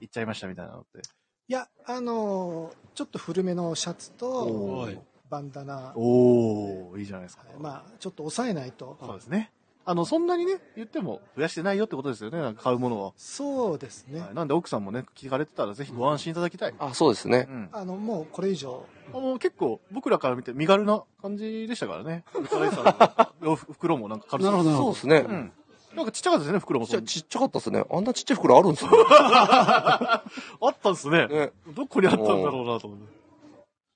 [0.00, 1.00] 言っちゃいましたみたいなのって。
[1.48, 4.86] いや、あのーちょっと古めのシャツと
[5.30, 7.44] バンダナ、おー、いいじゃないですか。
[7.58, 8.98] まあ、ちょっと抑えないと。
[9.00, 9.50] そうですね。
[9.84, 13.12] あの、そんなにね、言っても増やしてないよってことですよね、なんか買うものは。
[13.16, 14.20] そうですね。
[14.20, 16.74] はいなんで奥さんもね、聞かれてたらぜひご安心いただきたい。
[16.78, 17.52] あ、そうですねう。
[17.52, 17.68] ん。
[17.72, 22.24] あの、もうこれ以上、あの、結構、僕らから見て身軽な感じでしたからね。
[22.34, 22.94] ウルトライさんの
[23.50, 24.94] 洋服袋もなんか軽なるほどなるほど。
[24.94, 25.26] そうですね。
[25.28, 25.52] うん。
[25.96, 27.84] なんかちっちゃかったですね、袋もちっちゃちっちゃかったですね。
[27.90, 28.90] あんなちっちゃい袋あるんですよ。
[29.10, 30.22] あ
[30.68, 31.26] ったんですね。
[31.26, 31.52] ね。
[31.74, 33.19] どこにあったんだろうなと思って。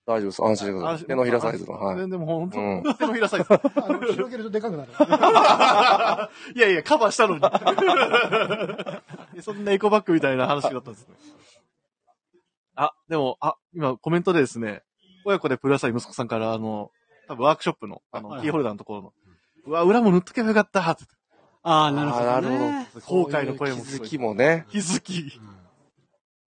[0.07, 0.43] 大丈夫です。
[0.43, 1.07] 安心してください。
[1.07, 1.73] 手のひらサイズの。
[1.73, 1.97] はい。
[1.97, 2.62] 全然もう本当、う
[2.93, 3.47] ん手のひらサイズ。
[3.51, 4.93] あの広げるとでかくなる。
[6.55, 7.43] いやいや、カバーしたのに。
[9.43, 11.14] そんなエコバッグみたいな話だったんですね。
[12.77, 14.83] あ、でも、あ、今コメントでですね、
[15.25, 16.90] 親子でプラサイ息子さんから、あの、
[17.29, 19.12] 多分ワークショップの、あの、キーホルダーのところの、
[19.67, 21.05] うわ、裏も塗っとけばよかったって
[21.62, 22.31] ああ、なるほど、ね。
[22.31, 23.25] なるほど。
[23.25, 24.67] 後悔の声もそういう気づきもね。
[24.69, 25.40] 気づき。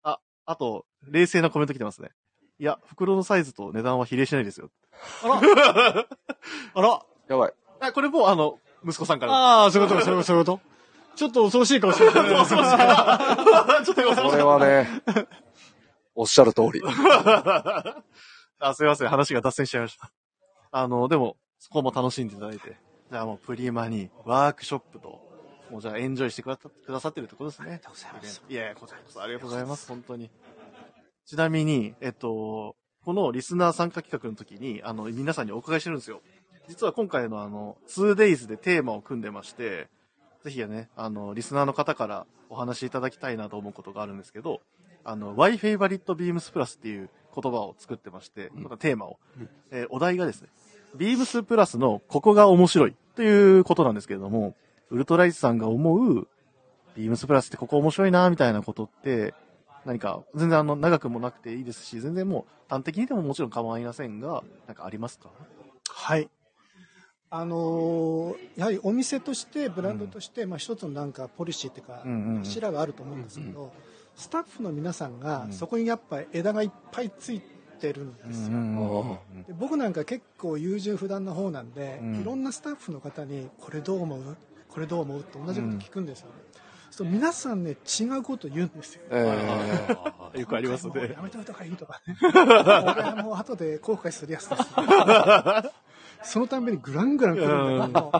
[0.03, 2.11] あ、あと、冷静なコメント来てますね。
[2.59, 4.69] いや、袋のサイズと値段は比例しないですよ。
[5.23, 6.05] あら
[6.73, 7.53] あらやばい。
[7.79, 9.33] あ、これもうあの、息子さんから。
[9.33, 10.61] ああ、そういうこと、そういうこと、そういうこと。
[11.15, 12.11] ちょっと恐ろしい顔してる。
[12.13, 15.01] ちょっと恐ろしいこれはね、
[16.15, 16.81] おっしゃる通り。
[18.59, 19.07] あ、すいません。
[19.09, 20.11] 話が脱線しちゃいました。
[20.71, 22.77] あの、でも、そこも楽しんでいただいて。
[23.09, 25.21] じゃあもうプリマにワークショップと、
[25.71, 27.65] もうじゃあエンジョイしてくださくださってるってことですね。
[27.65, 28.43] ありがとうございます。
[28.47, 29.87] いやいや、こちらこそありがとうございます。
[29.87, 30.29] 本当に。
[31.27, 36.21] ちなみに、えっと、このリスナー参加企画の時に、あの、皆さんにお伺いしてるんですよ。
[36.69, 39.89] 実は今回のあの、2days でテーマを組んでまして、
[40.45, 44.61] ぜひね、あの、リスナーの方からお話しいただきたいなと思うことがあるんですけど、
[45.03, 48.77] あの、Why Favorite Beams Plus っていう言葉を作ってまして、うん。
[48.77, 49.19] テーマを、
[49.71, 50.47] えーお題がですね、
[50.95, 54.55] Beams プラスのここが面白いということなんですけれども、
[54.91, 56.29] ウルトライズさんが思う、
[56.95, 59.33] Beams プラスってここ面白いな、みたいなことって、
[59.85, 65.29] 何か、全然あの、長くもなくていいですし、全然もう、端的にでももちろん構いませんが、なんかありますか？
[65.89, 66.29] はい。
[67.29, 72.39] あのーやはりお店として、ブランドとして、まあ一つのなんかポリシーっていうか、うんうんうん。
[72.39, 73.71] 柱があると思うんですけど、
[74.15, 75.53] スタッフの皆さんがうん。
[75.53, 77.41] そこにやっぱ枝がいっぱいつい
[77.79, 79.19] てるんですよ。
[79.47, 82.21] で僕なんか結構優柔不断な方なんで、うん。
[82.21, 84.37] いろんなスタッフの方にこれどう思う？
[84.69, 85.19] これどう思う？
[85.19, 86.33] って同じこと聞くんですよね、
[86.97, 89.01] そう皆さんね違うこと言うんですよ。
[89.11, 91.13] えー、 よくありますね。
[91.15, 92.01] やめといた方がいいとか。
[92.07, 94.63] ねこれはもう後で後悔するやつです、
[96.33, 98.11] そのたんびにグラングラン来るんだけど、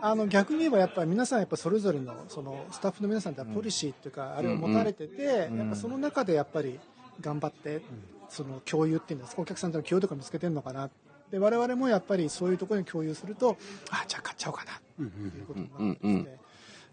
[0.00, 5.58] あの逆に言えばやっぱり皆さんやっぱそれぞれのそのスタッフの皆さんってポリシーっていうか、あれを持たれてて、うん。
[5.58, 6.80] やっぱその中でやっぱり
[7.20, 7.80] 頑張って、
[8.28, 10.90] その共有っていうんですかお客さんとの共有とか見つけてるのかな。
[11.30, 13.56] で我々もやっぱりそういうところに共有すると
[13.90, 16.40] あじゃあ買っちゃおうかなっていうことになってですね、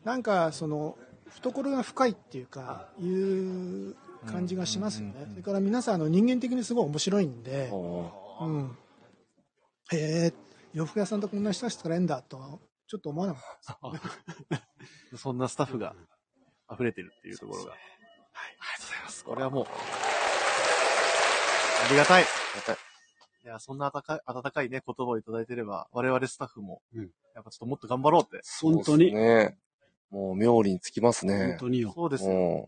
[0.04, 0.96] なんかその
[1.36, 8.78] 懐が深いっていうかいう感じがしますよね、それから皆さんあの人間的にすごい面白いんで、おうん、
[9.92, 10.34] へえ
[10.74, 12.60] 洋服屋さんとこんな人たちとらえんだとちょっ
[12.94, 13.42] ちょっと思わなかっ
[15.12, 15.18] た。
[15.18, 15.96] そんなスタッフが
[16.72, 17.72] 溢れてるっていうところが。
[17.72, 17.80] はい。
[17.80, 19.24] ありがとうございます。
[19.24, 19.70] これはもう、あ
[21.90, 22.24] りがたい。
[22.24, 22.28] り
[22.60, 22.78] がたい
[23.46, 28.42] いや、そんな温かい、温かいね、言葉をいただいてれば、我々スタッフも、うんやっぱちょっともっと頑張ろうって。
[28.62, 29.58] 本当に、ね。
[30.14, 31.58] もう、妙利につきます本ね。
[31.60, 31.92] 当によ。
[31.96, 32.30] そうですよ。
[32.32, 32.68] も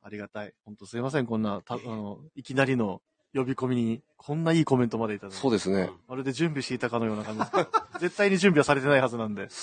[0.00, 0.54] ありがたい。
[0.64, 3.02] 本当すいません、こんな、た、あの、いきなりの
[3.34, 5.40] 呼び込みに、こんないいコメントまでいただう、いて。
[5.40, 5.90] そうですね。
[6.06, 7.68] まるで準備していたかのような感じですけど。
[7.98, 9.42] 絶対に準備はされてないはずなんで。
[9.42, 9.58] だって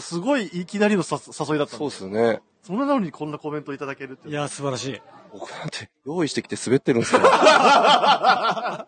[0.00, 2.42] すごいいきなりのさ誘いだったんそうですよね。
[2.62, 4.28] それなのにこんなコメントいただけるって。
[4.28, 5.00] いや、素晴らしい。
[5.32, 7.28] 僕なんて、用意してきて滑ってるんですから。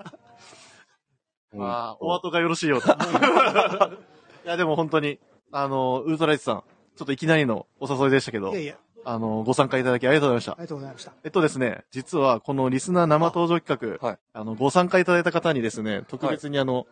[1.56, 2.98] ああ、お後がよろしいようだ。
[4.44, 5.18] いや、でも本当に、
[5.52, 6.64] あの、ウルトライツさん、
[6.96, 10.54] ちょっといきなりのお誘いでしたけどいや、いや、あの、ご参加いただきありがとうございましたあ。
[10.58, 11.12] りがとうございました。
[11.24, 16.86] えっとですね、実はこのリスナー生登場企画、はいあの、ご参加いただいた方にですね、特別にあの、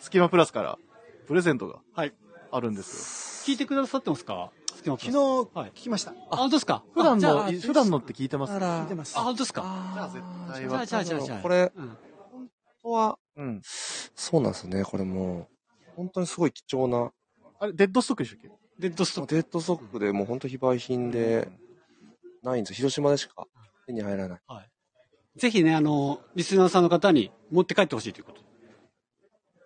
[0.00, 0.78] スキマプラスから、
[1.26, 2.12] プレゼントが、はい。
[2.50, 4.50] あるんです聞いてくださってますか？
[4.84, 5.18] 昨昨日、
[5.54, 6.12] はい聞きました。
[6.30, 6.72] あ、本当ですか？
[6.74, 6.82] よ。
[6.94, 8.52] 普段の、あじゃあい普段のって聞いてます？
[8.52, 9.16] 聞いてます。
[9.18, 9.62] あ、本当ですか？
[9.94, 10.86] じゃあ絶対じゃあ、は。
[10.86, 11.38] じゃあ、じゃあ、じゃあ。
[11.40, 11.96] これ、うん
[12.32, 12.48] 本
[12.82, 13.60] 当は、うん。
[13.62, 14.84] そうなんですね。
[14.84, 15.48] これも
[15.86, 17.12] う、本当にすごい貴重な、
[17.60, 18.50] あれ、デッドストックでしたっけ？
[18.82, 19.34] デッドストック。
[19.36, 21.48] デッドソックでもう本当非売品で、
[22.42, 22.76] ないんですよ。
[22.76, 23.46] 広島でしか
[23.86, 24.40] 手に入らない。
[25.36, 28.40] ぜひね、あの、リスナーさんの方に持って帰ってほしいということ。
[28.40, 28.44] い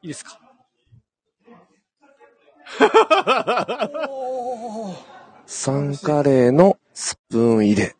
[0.02, 0.38] いですか？
[5.46, 7.82] サンカレーのスプーン入れ。
[7.86, 7.96] いや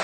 [0.00, 0.03] ー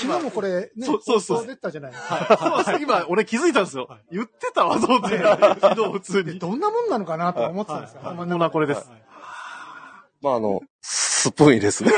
[0.00, 2.38] 昨日もこれ、ね、そうそうそうたじゃないですか。
[2.40, 3.88] そうそう今、俺気づいたんですよ。
[4.10, 5.18] 言ってたわ、と思って。
[5.18, 6.38] 昨日普通に。
[6.38, 8.00] どんなもんなのかなと思ってたんですよ。
[8.02, 8.90] コ頭ーナーこれです。
[10.22, 11.92] まあ、あの、スプーン入れですね。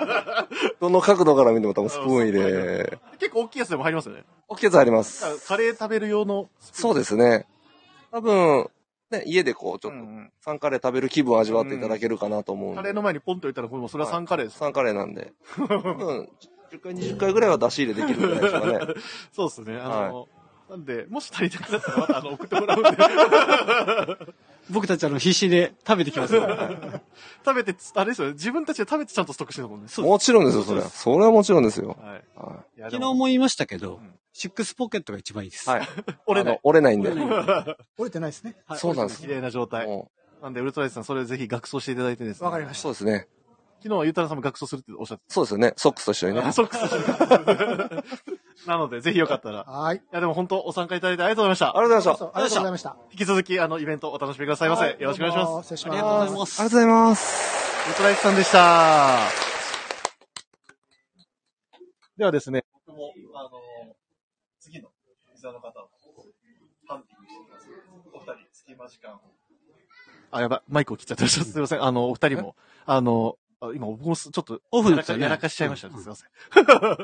[0.80, 2.98] どの角度から見ても多分スプーン入れ。
[3.18, 4.24] 結構大きいやつでも入りますよね。
[4.48, 5.46] 大きいやつあります。
[5.46, 6.48] カレー食べる用の。
[6.60, 7.46] そうですね。
[8.10, 8.70] 多分、
[9.10, 12.76] ね、家でこう、ちょっと、うんうんサンカレー食べる気分を味わっていただけるかなと思うんで。
[12.76, 14.58] カレーの前にポンと置いたら、これもうそれは3カレーです。
[14.58, 15.32] サンカレーなんで。
[15.56, 16.28] 多分、
[16.74, 18.94] 10回、20回ぐらいは出し入れできるんじゃないですかね。
[19.32, 19.78] そうですね。
[19.78, 20.28] あの、
[20.68, 24.34] なんで、もし足りなくなったらまたあの送ってもらうんで。
[24.70, 26.70] 僕たちあの、必死で食べてきますから。
[27.44, 28.32] 食べて、あれですよね。
[28.32, 29.88] 自分たちで食べてちゃんとストックしてたもんね。
[29.88, 30.88] そうもちろんですよ、それは。
[30.88, 31.98] それはもちろんですよ。
[32.00, 32.24] はい。
[32.34, 35.68] は昨昨日も言いましたけどん、シックスポケットが一番いいです。
[35.68, 35.72] い。
[35.72, 35.88] はい。
[36.26, 36.60] 折れない。
[36.62, 37.10] 折れないんで。
[37.10, 37.24] 折
[38.04, 38.56] れてないですね。
[38.66, 39.86] はいそうなんです綺麗な状態。
[39.86, 40.10] も
[40.44, 42.40] なんで、ウルトライスさん、それぜひ学装していただいてですね。
[42.42, 43.28] うわかりましそうですね。
[43.84, 45.74] 昨日はゆうたらさんも学装するっておっしゃってそうですよね。
[45.76, 46.40] ソックスと一緒にた。
[46.40, 46.52] ねあ、。
[46.54, 48.04] ソックスしてる
[48.66, 49.66] なので、ぜひよかったら。
[49.66, 49.70] た。
[49.70, 49.98] はい。
[49.98, 51.78] いや、でも本当、お参加いただいてありがとうございました。
[51.78, 52.24] ありがとうございました。
[52.24, 52.96] ありがとうございました。
[53.12, 54.84] 引き続き、あの、イベントお楽しみくださいませ。
[54.84, 55.66] はいよろしくお願いします。
[55.66, 55.98] 失礼します。
[55.98, 56.60] ありがとうございます。
[56.60, 57.64] ありがとうございます。
[57.84, 59.18] ウルトライスさんでした。
[62.16, 63.50] ではですね、僕も、あの、
[64.60, 64.88] 次の
[65.28, 65.90] ユーザーの方を、
[66.88, 67.70] ハンティングしてください。
[68.14, 69.20] お二人、隙間時間を。
[70.30, 71.44] あ、やばい、マイクを切っちゃってました。
[71.44, 71.84] すいません。
[71.84, 73.36] あの、お二人も、あの、
[73.68, 75.94] あ今、僕もすちょっと、オフでやらかやらかしちゃいましたね。
[75.96, 76.28] うんすいません。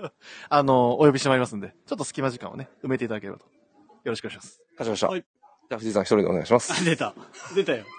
[0.49, 3.44] あの、お呼びしてまいりますんで、ちょっと隙間時間をね、埋めていただければと。
[3.46, 3.51] よ
[4.07, 4.61] ろしくお願いします。
[4.79, 5.09] 勝ちました。
[5.09, 5.25] はい
[5.68, 6.85] じゃあ、藤井さん一人でお願いします。
[6.85, 7.14] 出た。
[7.55, 7.85] 出たよ。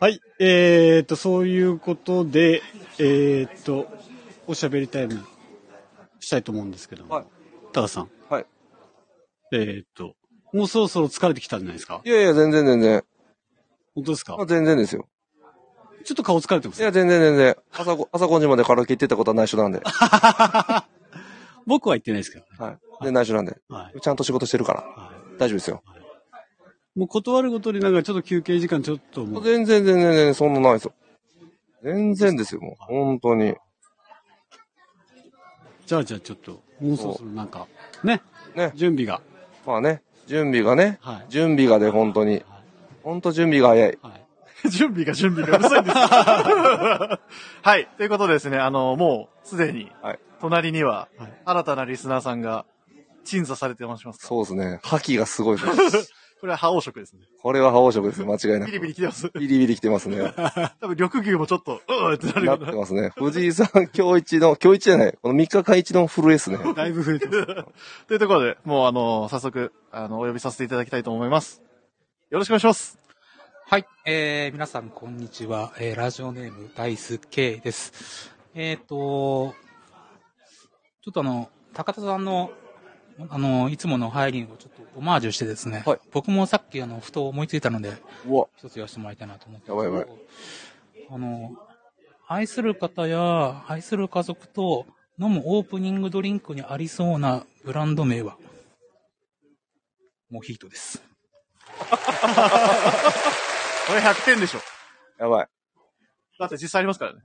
[0.00, 0.20] はい。
[0.40, 2.60] えーと、そういうことで、
[2.98, 3.86] えーと、
[4.48, 5.24] おしゃべりタイム
[6.18, 7.14] したいと思うんですけども。
[7.14, 7.26] はい。
[7.72, 8.10] タカさん。
[8.28, 8.46] はい。
[9.52, 10.16] えーと、
[10.52, 12.02] もうそろそろ疲れてきたんじゃないですか？
[12.04, 13.04] いやいや、全然全然。
[13.94, 14.36] 本当ですか？
[14.38, 15.06] あ全然ですよ。
[16.04, 17.56] ちょっと顔疲れてますいや、全然全然。
[17.72, 19.80] 朝ご、 朝5時までカラオケ行ってたことは内緒なんで。
[21.66, 22.50] 僕は言ってないですけどね。
[22.58, 23.04] はい。
[23.04, 23.56] で、内緒なんで。
[23.70, 24.00] はい。
[24.00, 24.80] ちゃんと仕事してるから。
[24.82, 25.82] はい大丈夫ですよ。
[26.94, 29.42] もう断るごとになんかちょっと休憩時間ちょっともう。
[29.42, 30.92] 全然全然全然、そんなないですよ。
[31.82, 32.74] 全然ですよ、もう。
[32.84, 33.54] 本当に。
[35.86, 37.66] じゃあじゃあちょっと、もうそろそろなんか、
[38.04, 38.22] ね。
[38.54, 38.70] ね。
[38.76, 39.20] 準備が。
[39.66, 40.98] まあね、準備がね。
[41.00, 41.26] はい。
[41.30, 42.44] 準備がで、本当に。
[43.04, 43.98] 本当準備が早い。
[44.02, 44.24] はい。
[44.70, 46.02] 準備が準備がうるさいんですよ
[47.62, 47.88] はい。
[47.98, 52.66] ということでですね、あの、もう、すでに、はい隣にははい、新たなリスナーさんが、
[53.24, 54.12] 鎮座されてますか？
[54.12, 54.80] そうですね。
[54.82, 56.12] 覇気がすごいです。
[56.40, 57.20] これは覇王色ですね。
[57.40, 58.82] これは覇王色です、間違いなビリく。
[58.82, 59.30] ビリ来てます。
[59.32, 60.18] ビリビリ来てますね。
[60.78, 62.66] 多分、緑牛もちょっと、うーってなるなな。
[62.66, 63.12] ってますね。
[63.16, 65.18] 藤井さん、今日一の、今日一じゃない。
[65.22, 66.58] この3日間一の震えですね。
[66.76, 67.46] だいぶ増えてます。
[68.08, 71.62] というところで、もう、あの、早速、あの、お呼びさせていただきたいと思います。
[72.34, 72.98] よろしくお願いします。
[73.68, 75.72] はい、えー、皆さんこんにちは。
[75.78, 78.32] えー、ラジオネームダイス K です。
[78.56, 79.54] えっ、と、
[81.00, 82.50] ちょっとあの、高田さんの、
[83.28, 87.92] あの、いつもの入りをちょっとオマージュしてですね、はい僕もさっきあの、ふと思いついたので。
[88.56, 89.70] 一つ言わせてもらいたいなと思って。
[89.70, 90.06] やばいやばい。
[91.10, 91.52] あの、
[92.26, 94.86] 愛する方や愛する家族と
[95.20, 98.36] 飲むオープニングドリンクにありそうなブランド名は
[100.30, 101.13] モヒートです。
[103.86, 104.60] これ100点でしょ。
[105.18, 105.48] やばい。
[106.38, 107.20] だって実際ありますからね。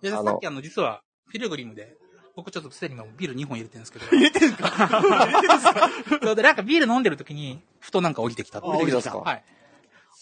[0.00, 1.96] で、あのさっきあの、実は、ピルグリムで、
[2.36, 4.68] 僕ちょっとすでに今ビール2本入れてるんですけど、入れてるんすか？
[4.68, 5.90] 入れてるんすか
[6.22, 9.18] そうで、なんかビール飲んでる時に、ふとなんか降りてきたって降りてきたんすか？
[9.18, 9.44] はい。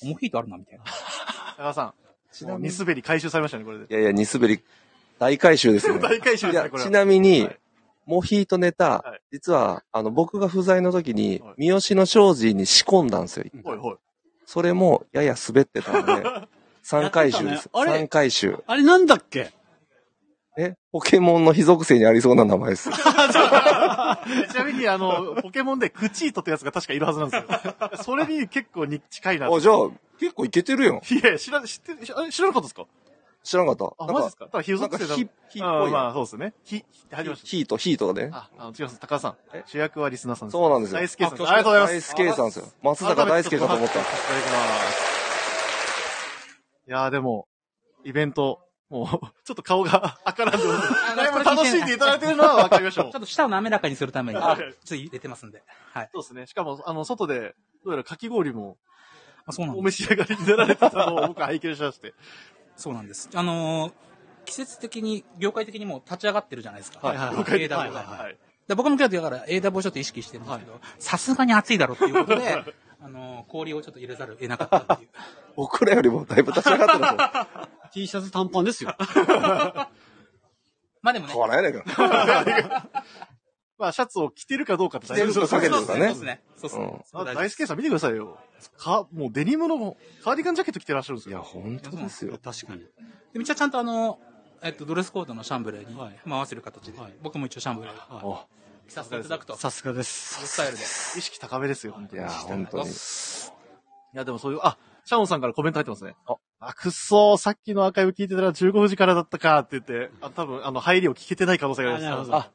[0.03, 0.85] モヒートあるな、みたいな。
[1.57, 1.95] 高田さん、
[2.33, 3.85] ちなみに二滑り回収されましたね、これで。
[3.91, 4.63] いやいや、二滑り、
[5.19, 5.99] 大回収ですね。
[6.01, 6.89] 大回収ですね、これは。
[6.89, 7.59] ちなみに、はい
[8.11, 13.45] モヒートネタ、はい実は、あの、僕が不在の時にはい、三好の庄司に仕込んだんですよ。
[13.63, 13.97] ほいほい。
[14.45, 16.13] それも、やや滑ってたんで、
[16.85, 17.53] 3回収です。
[17.53, 18.59] やってたねあれ3回収。
[18.67, 19.53] あれなんだっけ？
[20.59, 20.75] え？
[20.91, 22.91] ポケモンの非属性にありそうな名前です。
[22.91, 28.03] ちなみに、あの、ポケモンでクチートってやつが確かいるはずなんですよ。
[28.03, 29.55] それに結構に近いなと。
[29.55, 29.77] あ、じゃあ、
[30.19, 31.01] 結構いけてるよ。
[31.09, 31.99] いや、知ら、知ってる、
[32.33, 32.87] 知らなかったですか？
[33.43, 34.05] 知らなかった。
[34.05, 34.47] あ、マジですか？
[34.47, 35.91] ただ、ヒなんか属性だ火、火っあぽい。
[35.91, 36.53] まあ、そうですね。
[36.65, 38.31] 火、火って入りましヒート、ヒートがね。
[38.31, 38.37] た。
[38.37, 39.01] あ、あの、違います。
[39.01, 39.63] 高田さんえ？
[39.67, 40.53] 主役はリスナーさんです。
[40.53, 41.35] そうなんですよ大輔さん。
[41.35, 42.15] ありあがとうございます。
[42.15, 42.65] 大輔さんですよ。
[42.83, 44.01] 松坂大輔かと思った。
[44.01, 45.11] いただきます。
[46.87, 47.47] いやーでも、
[48.05, 49.07] イベント、もう、
[49.45, 51.17] ちょっと顔が 赤らんでます。
[51.17, 55.63] だいぶ楽しんでいただいてるのは分かりましたもんちょっと舌を滑らかにするために、ちょあっと入れてますんで。
[55.93, 56.11] はい。
[56.13, 56.47] そうですね。
[56.47, 58.77] しかも、あの、外で、どうやらかき氷も
[59.47, 59.83] あそうなんお。
[59.83, 62.13] 召し上がりになられてたのを僕拝見しまして。
[62.81, 63.29] そうなんです。
[63.35, 63.93] あのー
[64.47, 67.07] 季節的に、業界的にもう立ち上がってるじゃないですか。
[67.07, 68.39] はいはいはい AW がはいはいはい。
[68.67, 72.65] で僕も今日だから AW をちょっと意識してるんですけど、さすがに暑いだろうっていうことで、
[73.03, 75.11] あのー氷をちょっと入れざるを得なかったっていう。
[75.57, 77.69] 僕らよりもだいぶ立ち上がってますよ。
[77.93, 78.97] T シャツ短パンですよ。
[81.03, 82.87] まあでもね変、わらないから。
[83.81, 86.43] まあ、シャツを着てるかどうかって着てるかかけてるかねそうですね。
[86.55, 86.85] そうですね。
[86.85, 88.39] うんあそう大事大輔さん見てくださいよ。
[88.77, 91.45] か、もうデニムのカーディガンジャケット着てらっしゃるんですいや、よ。
[91.45, 92.39] 本当ですよ。
[92.43, 92.81] 確かに。
[92.81, 94.21] で、一応ちゃんとあの、
[94.63, 98.47] えっと、ドレスコードのシャンブレーにはいまあ合わせる形で、はい僕も一応シャンブレーをは
[98.87, 99.57] 着させていただくと、い。
[99.57, 100.47] さすがです。
[100.47, 100.83] スタイルで。
[100.83, 100.87] 意
[101.23, 102.23] 識高めですよ、本当に。
[102.23, 102.91] いや、本当に。
[102.91, 102.91] い
[104.13, 106.15] や、でもそういう、あ、シャオンさんからコメント入ってますね。
[106.27, 112.33] ああ、くっそー、さっきのアーカイブ聞いてたら15時からだったかって言って、あ、多分、あの、入りを聞けてない可能性があります。
[112.33, 112.51] あ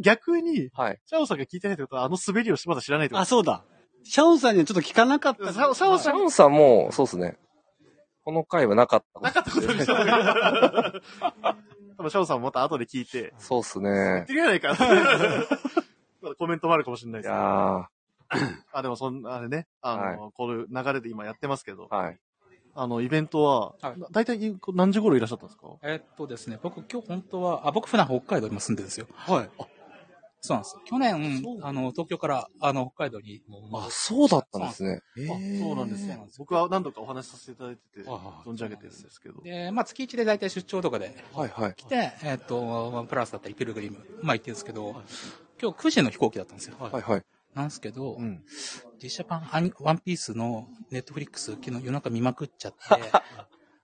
[0.00, 1.00] 逆に、はい。
[1.06, 3.64] シャオンさんが聞いてないってことは、あの滑りをまだ知らないってこあ、そうだ。
[4.02, 5.44] シャオンさんにはちょっと聞かなかった。
[5.44, 7.36] とシャオシャオンさんにシャオンさんも、そうですね。
[8.24, 9.20] この回はなかった。
[9.20, 9.94] なかったことにした
[11.96, 14.32] 多分、シャオンさんもまた後で聞いて、そうっす言っねて。
[14.32, 14.74] るやないか。
[16.22, 17.32] まだコメントもあるかもしれないいです。
[17.32, 17.88] や
[18.72, 22.18] あ、でもそんな、あれね、あの、こういう流れで今やってますけど、ー、はい。
[22.74, 25.68] あの、イベントは、はいだいたい何時頃いらっしゃったんですか？
[25.82, 29.06] えっとですね、僕今日本当は、あ、僕普段北海道にも住んでるんですよ。
[29.14, 29.50] はい。
[30.46, 30.76] そうなんです。
[30.84, 35.00] 去年、あの、東京から、あの、北海道に、あ、そうだったんですね。
[35.58, 36.18] そうなんですね。
[36.36, 39.40] 僕は何度かお話しさせていただいてて、あ存じ上げてるんですけど。
[39.42, 41.74] で、まあ月1で大体出張とかではいはい。
[41.74, 45.02] 来て、えっと、まあプラスだったりピルグリム、まあ行ってるんですけど、
[45.62, 46.76] 今日9時の飛行機だったんですよ。
[46.78, 47.22] はいはい。
[47.54, 48.44] なんですけど、うん。
[49.02, 52.78] 実写版アニワンピースのネットフリックス昨日夜中見まくっちゃって、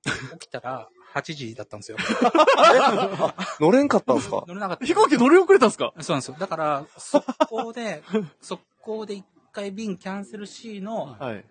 [0.39, 1.99] 起きたら8時だったんですよ。
[3.61, 4.45] 乗れんかったんですか？
[4.47, 4.85] 乗れなかった。
[4.87, 5.93] 飛行機乗り遅れたんですか？
[6.01, 6.37] そうなんですよ。
[6.39, 8.03] だから、速攻で、
[8.41, 11.45] 速攻で一回便キャンセル C の、はい。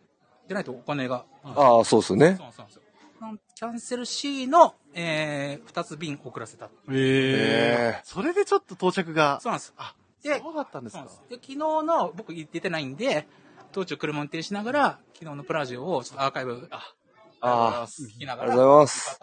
[0.47, 2.47] でないとお金が、ああ、そうっすねそう。
[2.47, 2.81] なんですよ。
[3.55, 6.69] キャンセル C の、えー、二つ便遅らせた。
[6.89, 9.73] ええそれでちょっと到着が、そうなんです。
[9.77, 9.93] あ、
[10.23, 11.21] でそうだったんですかです。
[11.29, 13.27] で、昨日の、僕出てないんで、
[13.73, 16.93] 当中車運転しながら、昨日のプラジオをちょっとアーカイブあ
[17.41, 19.19] あ聞きながら、ありがとうございます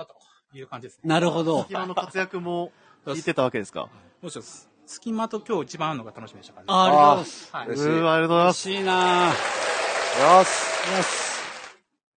[0.58, 1.02] いう感じですね。
[1.04, 1.62] ー、なるほど。
[1.62, 2.72] 隙間の活躍も
[3.06, 3.88] 聞いてたわけですか？
[4.22, 4.68] どうしようです。
[4.86, 6.66] 隙間と今日一番会うのが楽しみでしたからね。
[6.68, 7.52] あありがとうございます。
[7.56, 7.66] はい。
[7.68, 8.68] 嬉しいうーわ、ありがとうございます。
[8.68, 11.36] 嬉しいなよし。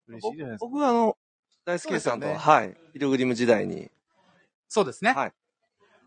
[0.08, 0.66] 嬉しいじゃないですか。
[0.66, 1.18] 僕はあの、
[1.64, 2.76] 大輔さんとは、そうですはい。
[2.92, 3.90] ピルグリム時代に、
[4.68, 5.12] そうですね。
[5.12, 5.32] はい。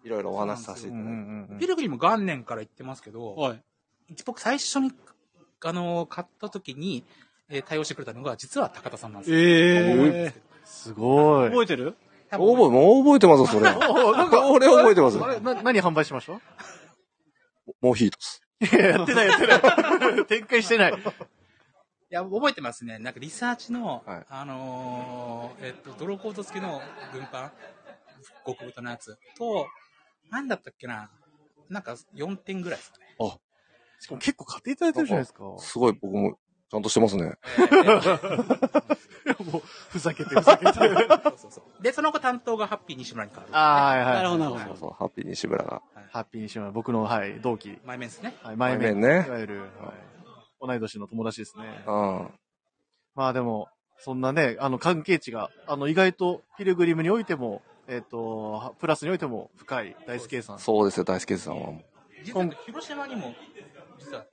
[0.04, 1.10] いろいろお話しさせていただいて。
[1.12, 3.64] んピルグリム元年から言ってますけど、はい。
[4.26, 4.92] 僕最初に、
[5.64, 7.04] あの、買った時に、
[7.50, 9.38] えー対応してくれたのが、実は高田さんなんですよ。
[9.38, 11.50] ええすごい。
[11.50, 11.96] 覚えてる？
[12.38, 13.70] 覚え、もう覚えてますよ、それ。
[13.90, 16.40] おなんか、俺覚えてますあれ、な、何販売しました
[17.82, 18.42] モヒートっす。
[18.62, 19.56] いや、やってない、やってな
[20.22, 20.26] い。
[20.28, 20.94] 展開してない。
[20.94, 20.96] い
[22.10, 23.00] や、覚えてますね。
[23.00, 26.82] なんかリサーチの、はいあのーえっと、ドローコード付きの
[27.14, 27.52] 軍パン、
[28.46, 29.68] 極太のやつと、
[30.30, 31.10] なんだったっけな、
[31.70, 33.06] なんか4点ぐらいですかね。
[34.00, 35.44] しかも結構買っていただいてるじゃないですか。
[35.44, 36.38] もすごい僕も
[36.72, 37.34] ちゃんとしてますね。
[39.58, 40.74] う、ふざけて、ふざけて。
[40.74, 40.88] そう
[41.36, 41.84] そうそう。
[41.84, 43.50] で、その後担当がハッピー西村に変わる。
[43.54, 44.16] あーはいはい。
[44.16, 45.82] なるほどなるほどそうそう、ハッピー西村が。
[46.12, 46.72] ハッピーにしまう。
[46.72, 47.78] 僕の、はい、同期。
[47.86, 48.36] 前面ですね。
[48.42, 49.02] はい、前面。
[49.02, 49.70] ねいわゆる、はい、
[50.66, 51.84] 同い年の友達ですね。
[51.86, 52.30] うん。
[53.16, 53.68] まあでも、
[53.98, 60.60] そんなね、あの、関係値が、あの、意外と、ピルグリムにおいても、えっ、と、プラスにおいても深い大輔さん。
[60.60, 61.74] そうですよ、大輔さんは。
[62.24, 63.34] 実は広島にも、
[64.00, 64.26] 実は、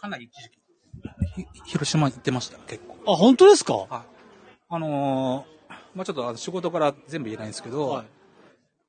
[0.00, 0.61] かなり一時期ひ
[1.66, 3.12] 広島行ってました、結構。
[3.12, 3.74] あ、本当ですか？
[3.74, 3.88] はい。
[4.68, 5.52] あのー
[5.94, 8.06] まあちょっとあの仕事から全部言えないんですけど、はい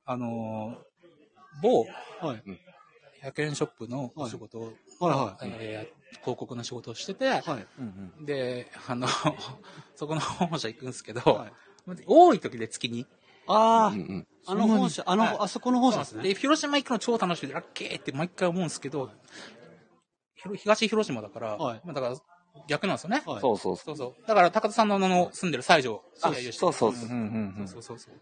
[0.06, 1.86] あのー某
[2.20, 2.42] はい。
[3.22, 7.42] 100円ショップのお仕事を、はいはいえー広告の仕事をしてて、はい。
[7.42, 8.24] うんうん。
[8.24, 9.08] で、あの、
[9.96, 11.52] そこの本社行くんですけど、はい
[12.06, 13.04] 多い時で月に。
[13.46, 14.26] あうんうん。
[14.46, 16.22] あ、あの本社、あの、あそこの本社ですね。
[16.22, 19.10] で、広島行くの超楽しみで、ラッキーって毎回思うんですけど、
[20.56, 22.16] 東広島だから、はいまあだから
[22.68, 23.22] 逆なんですよね。
[23.26, 24.28] はいそうそうそそうそう。
[24.28, 28.14] だから高田さんのあの住んでる西条、そうそううんうんうんそうそうそう。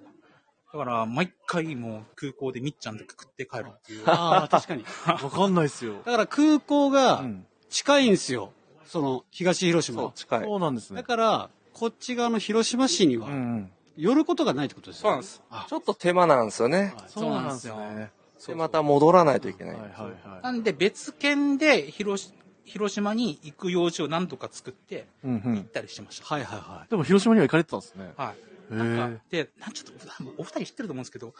[0.73, 4.09] だから、毎回もう空港でみっちゃんで食って帰るっていう。
[4.09, 4.85] ああ、確かに。
[5.07, 5.97] わかんないっすよ。
[5.99, 8.53] だから空港がうん近いんですよ。
[8.85, 9.95] その、東広う。
[9.95, 10.03] 島。
[10.03, 10.45] そう、近い。
[10.45, 11.07] そうなんですねだ。
[11.07, 13.73] から、こっち側の広島市にはうんうん。
[13.97, 15.03] 寄ることがないってことですよ。
[15.03, 15.43] そうなんです。
[15.68, 16.95] ちょっと手間なんですよね。
[16.97, 18.11] はいそうなんですね。
[18.47, 19.74] で、また戻らないといけない。
[19.74, 19.90] はいはい
[20.28, 20.43] はい。
[20.43, 22.34] なんで別県で広し
[22.64, 25.64] 広島に行く用事を何とか作って行っ。
[25.64, 26.24] たりしてました。
[26.24, 26.90] はいはいはい。
[26.90, 28.12] でも広島には行かれてたんですね。
[28.16, 28.34] は
[28.70, 28.74] い。
[28.74, 29.45] へなんかえ。
[29.45, 31.34] で、なんちょっと、お二人知ってると思うんですけど、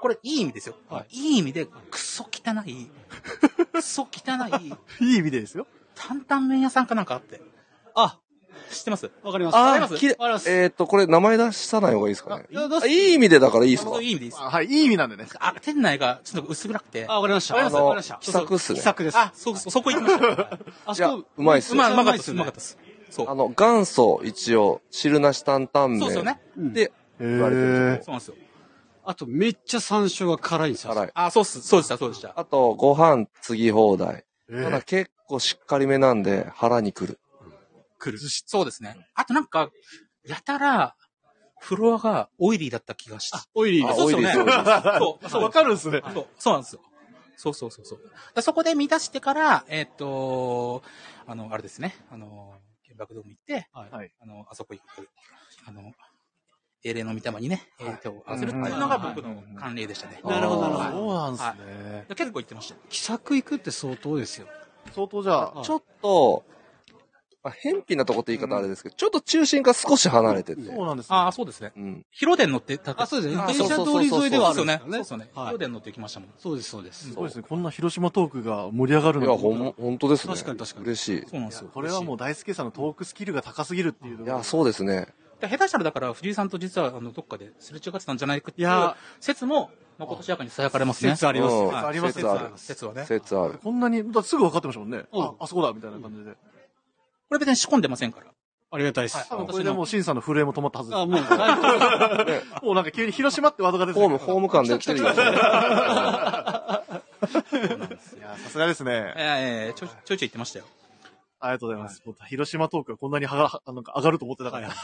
[0.00, 0.76] これいい意味ですよ。
[0.88, 2.90] はいいい意味で、クソ汚い、
[3.72, 5.66] クソ汚い、いい意味でですよ。
[5.94, 7.40] 担々麺屋さんかなんかあって。
[7.94, 8.18] あ、
[8.70, 9.10] 知ってます？
[9.22, 9.54] わかります。
[9.56, 9.96] わかります？
[9.96, 12.44] きれわかりますえっと、これ名前出さない方がいいですかね？
[12.50, 13.90] いあいい意味でだからいいですか？
[13.90, 14.42] そういう意味でいいです。
[14.42, 15.26] あはい、いい意味なんでね。
[15.38, 17.06] あ、店内がちょっと薄暗くて。
[17.08, 17.54] あ、わかりました。
[17.54, 18.18] わかりますわかりました。
[18.20, 19.18] 気さくっすね気さくです。
[19.18, 20.24] あ、そうそう、そこ行きました。
[20.26, 22.30] いやあそこ、うまいっすようまい、うまかったです。
[22.32, 22.78] ううまかったです。
[23.10, 23.30] そう。
[23.30, 26.00] あの、元祖一応、汁なし担々麺。
[26.00, 26.40] そうですよね。
[26.56, 28.04] うんで、へ言われてるえとこ。
[28.04, 28.34] そうなんですよ。
[29.08, 30.92] あと、めっちゃ山椒が辛いんですよ。
[30.92, 31.10] 辛い。
[31.14, 31.62] あ、そうっす。
[31.62, 32.32] そうでした、そうでした。
[32.34, 34.24] あと、ご飯継ぎ放題。
[34.50, 37.18] えただ結構しっかりめなんで、腹にくる。
[37.98, 38.18] 来る。
[38.18, 38.96] そうですね。
[39.14, 39.70] あとなんか、
[40.24, 40.96] やたら、
[41.58, 43.38] フロアがオイリーだった気がして。
[43.54, 46.02] オイリーそうっすよねそうそう、そう わかるんすね。
[46.12, 46.82] そう、そうなんですよ。
[47.36, 48.00] そうそうそうそう。
[48.34, 50.82] だそこで見出してから、えっ、と、
[51.26, 54.12] あの、あれですね、あの、原爆ドーム行って、はい。
[54.20, 55.08] あの、あそこ行く、
[55.66, 55.92] あの、
[56.82, 60.20] 英霊の御霊にね、えー手を合わせるっていうのが僕の慣例でしたね。
[60.24, 62.04] なるほどなるほどそうなんですね。
[62.08, 62.80] で結構行ってましたよ。
[62.88, 64.46] 気さく行くって相当ですよ。
[64.94, 66.55] 相当じゃあ、ちょっと、ま
[67.50, 70.62] あ、偏僻なとこって言い方あれですけど、ちょっと中心から少し離れてて。
[70.62, 71.16] そうなんですね。
[71.16, 71.72] ああ、そうですね。
[71.76, 72.06] うん。
[72.10, 73.42] 広電乗って、たあ、そうですね。
[73.42, 74.80] あ電車そうそう通り沿いではあそうですよね。
[74.84, 74.90] るんですよね。
[74.90, 75.30] そうですよね。
[75.34, 76.28] はい広電乗って行きましたもん。
[76.38, 77.08] そうです、そうです。
[77.08, 77.44] すごいですね。
[77.48, 80.34] こんな広島トークが盛り上がるのいや、ほん、本当ですね。
[80.34, 81.24] 確かに確かに嬉しい。
[81.28, 81.70] そうなんですよ。
[81.72, 85.08] これはもう大輔さんのトークスキルが高すぎるっていういや、そうですね。
[85.40, 91.10] で下手したらだから藤井さんと実はあのどっかですれ違ってたんじゃないかっていういや説も、まことしやかにさやかれますね。
[91.12, 91.54] 説あります。
[91.54, 92.50] うんはいあります説ある。
[92.56, 93.04] 説はね。
[93.04, 93.58] 説ある。
[93.62, 95.04] こんなに、だすぐ分かってましたもんね。
[95.12, 96.36] うんあ、あそこだみたいな感じで。
[97.28, 98.26] これ別に仕込んでませんから。
[98.70, 99.16] ありがたいです。
[99.16, 101.00] はい多分これでもう、シンさんの震えも止まったはずです。
[101.00, 101.20] あ、もう、
[102.66, 105.04] もうなんか急に広島ってワードが出てホーム、ホーム感出てるよ。
[105.06, 105.14] いや、
[108.38, 109.14] さすがですね。
[109.16, 110.66] ええちょいちょいちょい言ってましたよ。
[111.38, 112.02] ありがとうございます。
[112.28, 114.70] 広島トークがこんなにはが、あなんか上がると思ってたから。
[114.70, 114.74] ち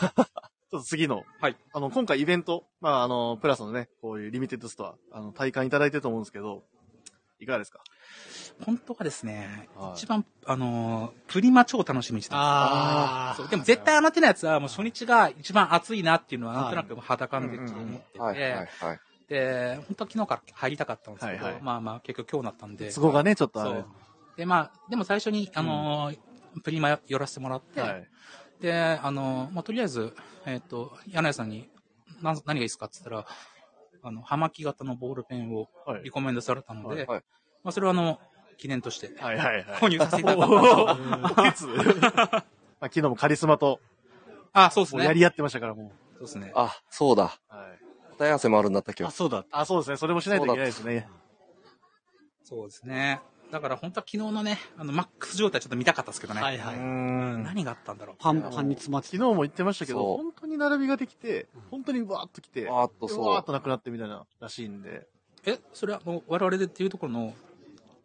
[0.74, 1.24] ょっと次の。
[1.40, 1.56] はい。
[1.72, 6.62] あの、今回イベント、まあ、あの、プラスのね、こういうリミテッドストア、あの、体感いただいてると思うんですけど、
[7.42, 7.80] いかがですか？
[8.64, 9.92] 本当はですね、はい。
[9.94, 18.68] 一番、あのープリマ超楽しみにしてたあそうでも絶対あの手のやつはもう初日が一番熱いなっていうのはなんとなく肌感でちょっと思ってて、はい、はい、はい。
[19.28, 21.62] で、本当は昨日から入りたかったんですけど、はいはい。
[21.62, 22.92] まあまあ結局今日なったんで。
[22.92, 23.70] 都合がね、ちょっとあれ。
[23.70, 23.86] そう。
[24.36, 26.18] で、まあ、でも最初に、あのー
[26.62, 28.08] プリマ寄らせてもらって、はい。
[28.60, 30.14] で、あのーまあ、とりあえず、
[30.44, 31.70] えっ、と、柳井さんに、
[32.20, 33.26] な何がいいですかって言ったら、
[34.02, 37.24] あの、葉巻型のボールペンをはいリコメンドされたので、はいはい
[37.62, 38.18] まあ、それはあの、
[38.58, 39.64] 記念として、はいはいはい。
[39.80, 41.76] 購入させていただき おまーケツ ま
[42.32, 42.44] あ
[42.82, 43.80] 昨日もカリスマと、
[44.52, 45.04] あ、そうですね。
[45.04, 46.52] やり合ってましたから、もそうですね。
[46.54, 47.38] あ、そうだ。
[47.50, 47.54] う。
[47.54, 47.78] はい。
[48.18, 49.14] 答え合わせもあるんだったあ、今日。
[49.14, 49.44] そうだ。
[49.50, 49.96] あ、そうですね。
[49.96, 51.08] それもしないといけないですね。
[52.44, 53.20] そうですね。
[53.52, 56.40] だから本当は昨日のね、あの、マックス状態ちょっと見たかったですけどね。
[56.40, 56.78] はいうはーい。
[56.78, 57.44] ん。
[57.44, 58.16] 何があったんだろう。
[58.18, 65.06] パン、パンに詰まって昨日も言ってましたけど、本当に並びができて、本当にわーっと来て、わーっとでそうわーっとなくなってみたいならしいんで。
[65.44, 67.34] え、それはもう我々でっていうところの、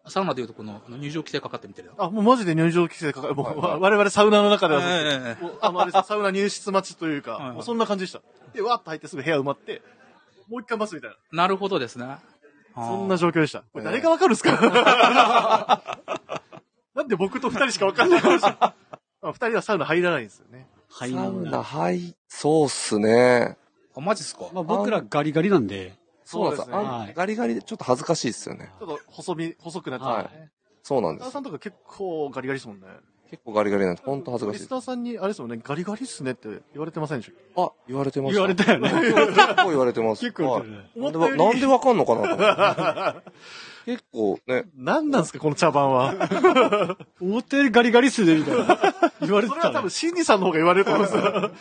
[0.10, 1.94] サウナでいうところの入場規制かかってみてるよ。
[1.98, 3.36] あ、もうマジで入場規制かかる。
[3.36, 4.82] もう、我々サウナの中では、
[5.62, 8.22] あの、あれですサウナ入室待ちというか、はいはいもうそんな感じでした。
[8.54, 9.82] で、わーっと入ってすぐ部屋埋まって、
[10.50, 11.44] もう一回待つみたいな。
[11.44, 12.18] なるほどですね。
[12.86, 13.64] そんなあ状況でした。
[13.74, 14.52] これ誰がわかるんですか、
[16.96, 18.58] なんで僕と二人しかわかんないかもしれない。
[18.62, 18.74] ま
[19.22, 20.68] あ二人はサウナ入らないんですよね。
[20.90, 21.12] はい。
[21.12, 23.58] サウナ、はい、そうっすね。
[23.96, 24.50] ーあ、マジっすか？
[24.54, 28.72] まあ僕らガリガリなんで、そうなんですねあはいガリガリでちょっと恥ずかしいですよね。
[28.80, 30.52] ちょっと細み、細くなっちゃってね。
[30.84, 31.40] そうなんですさ。
[31.40, 32.88] んとか結構ガリガリですもんね。
[33.30, 34.60] 結構ガリガリなんで、ほんと恥ずかしい。
[34.62, 38.34] リスナーさんに、あれですもんね、ガリガリっすねって言われてませんでしたあ、言われてました。
[38.34, 38.90] 言われたよね。
[38.90, 40.22] 結構言われてます。
[40.26, 43.32] 結構言われてるはいなんでわなんでわかんのかなと思って
[43.88, 46.14] 結構ね、何なんですか、この茶番は。
[47.22, 48.78] 思ったよりガリガリっすね、みたいな。
[49.22, 49.90] 言われてたねそれは多分、。
[49.90, 51.52] シンジさんの方が言われると思うんですよ。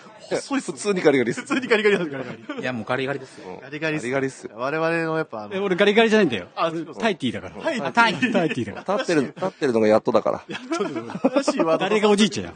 [0.41, 1.47] 細いっす普通にガリガリっす普。
[1.47, 2.61] 通にガリガリなんですガリガリ。
[2.63, 3.61] いや、もうガリガリですよ。
[3.63, 4.57] ガリガリっすガリガリっすよ。
[4.57, 6.49] 我々のやっぱ、あえ、の、俺ガリガリじゃないんだよ。
[6.57, 7.63] あタイティーだから。
[7.65, 10.43] はい、あタイタイティーだか立ってる、立ってるのがやっとだから。
[11.31, 11.73] 正しいワーら。
[11.75, 12.55] ド誰がおじいちゃんや。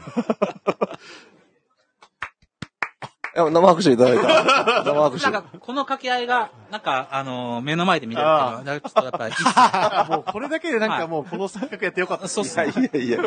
[3.33, 4.83] いや生拍手いただいた。
[4.83, 5.23] 生拍手。
[5.31, 12.27] なんか、この掛け合いが、なんか、あのー目の前で見れるっていうのは、なんかちょっとやっぱりいいっすね、あ もうこれだけでなんかもうこの錯覚やってよかった。
[12.27, 13.19] そうっすいやいやいやいや。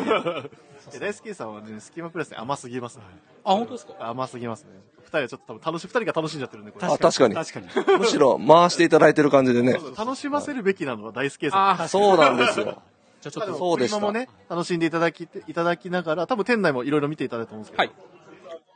[0.93, 3.03] え大輔さんはね、スキマプラスね甘すぎますね。
[3.43, 3.93] あ、本当ですか？
[3.99, 4.69] 甘すぎますね。
[5.03, 6.85] 二人はちょっと多分楽し、二人が楽しんじゃってるんで、これ。
[6.87, 7.33] あ、確かに。
[7.35, 7.59] 確か
[7.93, 7.97] に。
[7.99, 9.79] むしろ回していただいてる感じでね。
[9.97, 11.81] 楽しませるべきなのは大輔さん。
[11.81, 12.65] あそうなんですよ。
[13.21, 18.14] じゃあちょっと、そうでした今もね、楽しんでいただき、いただきながら、多分店内もいろいろ見ていただいたと思うんですけど、はい。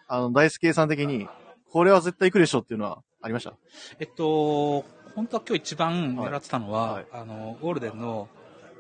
[0.10, 1.28] あの、大輔さん的に、
[1.72, 3.54] これは絶対行くでしょっていうのはありました？
[4.00, 4.84] えっと、
[5.16, 7.06] 本当は今日一番狙ってたのは、はい。
[7.12, 8.28] あの、ゴールデンの、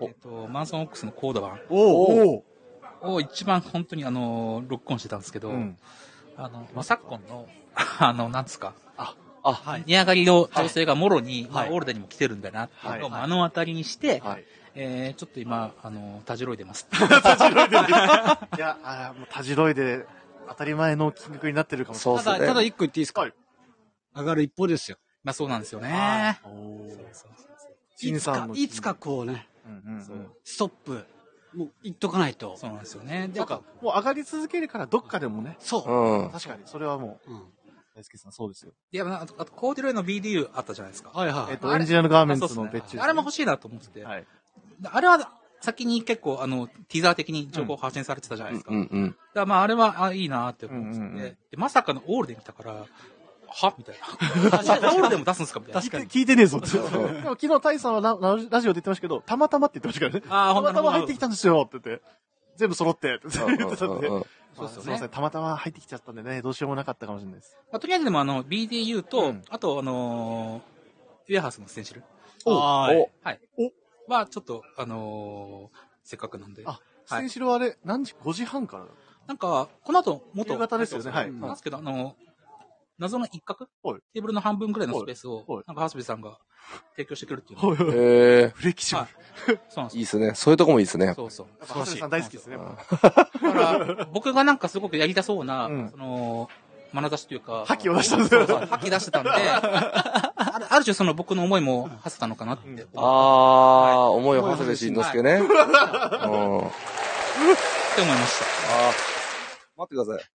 [0.01, 2.45] えっと、マンソンオックスのコード版おお
[3.01, 5.77] を一番本当にあの、ロックオンしてたんですけど、うん。
[6.35, 7.47] あの、まあ、昨今の、
[7.99, 9.15] あの、なんですか、あ、
[9.85, 11.73] 値上がりの情勢がもろに、まあ、はい。
[11.73, 13.21] オールデンにも来てるんだなっていうのをはい。
[13.21, 14.43] 目の当たりにして、はい。
[14.75, 16.87] えー、ちょっと今、あの、たじろいでます。
[16.93, 16.95] い
[18.59, 20.05] や、あーもう、たじろいで、
[20.49, 22.23] 当たり前の金額になってるかもしれない。
[22.23, 23.21] そうっすねただ、ただ一個言っていいですか？
[23.21, 23.33] はい
[24.15, 24.97] 上がる一方ですよ。
[25.23, 26.39] まあそうなんですよね。
[26.43, 30.27] おーそうそうそうシンさんのいつかこうね、うんうんうん。
[30.43, 31.05] ストップ、
[31.53, 32.57] もう言っとかないと。
[32.57, 33.27] そうなんですよね。
[33.31, 35.57] で、なんか、もう上がり続けるから、どっかでもね。
[35.59, 35.91] そう。
[35.91, 36.29] うん。
[36.31, 37.43] 確かに、それはもう、うん
[37.95, 38.71] 大輔さん、そうですよ。
[38.91, 41.11] いや、あと、あとコーデュロイの BDU あったじゃないですか。
[41.13, 41.51] はいはい。
[41.51, 42.99] えっと、エンジニアのガーメンツの別注。
[42.99, 44.03] あれも欲しいなと思ってて。
[44.03, 44.25] はい。
[44.85, 45.17] あれは、
[45.61, 48.71] 先に結構、あの、ティザー的に情報発信されてたじゃないですか。
[48.71, 49.07] うんうん。
[49.09, 52.85] だからまあ、あれは、あ、いいなって思ってて、うんうんうんで、まさかのオールで見たから、
[53.51, 53.73] は？
[53.77, 54.07] みたいな。
[54.93, 55.59] オールでも出すんですか？
[55.59, 55.81] みたいな。
[55.81, 56.07] 確かに。
[56.07, 56.77] 聞いてねえぞって。
[56.77, 60.25] でも昨日、タイさんはラララジオで言ってましたけど、たまたまって言ってましたからね。
[60.29, 62.03] あーほんとたまたま入ってきたんですよって言って。
[62.57, 64.07] 全部揃って ってうん言ってたんで。
[64.07, 67.55] うんうんそうですよねすいません、たまたま入ってきちゃったんでね、どうしようもなかったかもしれないです。
[67.71, 72.03] まあ、とりあえずでもあの、BDU と、うんあとあのーウェアハウスのステンシル。
[72.45, 73.11] はい。
[73.23, 73.39] はい。
[73.57, 73.71] お
[74.09, 76.63] は、ちょっと、あのーせっかくなんで。
[76.65, 78.85] あ、はいステンシルはあれ、何時 ?5 時半から
[79.27, 80.53] なんか、この後、元。
[80.53, 82.15] 夕方ですよねはいなんですけど、あの、
[82.97, 83.67] 謎の一角？
[83.83, 86.37] はいテーブルの半分くらいのスペースをはい、なんか、ハスビさんが
[86.95, 87.69] 提供してくれるっていうの。
[87.69, 89.07] はいはいえフレキシブは
[89.47, 89.59] ルい。
[89.69, 89.99] そうなんですよ。
[89.99, 90.31] いいっすね。
[90.35, 91.13] そういうとこもいいっすね。
[91.15, 91.47] そうそう。
[91.59, 92.57] やっぱ、橋さん大好きですね。
[92.57, 92.63] だ
[93.03, 96.49] から、僕がなんかすごくやりたそうな、うんその、
[96.93, 99.29] 眼差しというか、覇気を出したんですよそうそう覇気出してたんで、
[100.79, 102.87] ある種その僕の思いも馳せたのかなって。
[102.95, 105.33] あー、思いを馳せてしんのすけね。
[105.33, 105.45] うん。
[105.45, 105.49] って
[108.01, 108.43] 思いまし
[109.77, 110.29] 待ってください。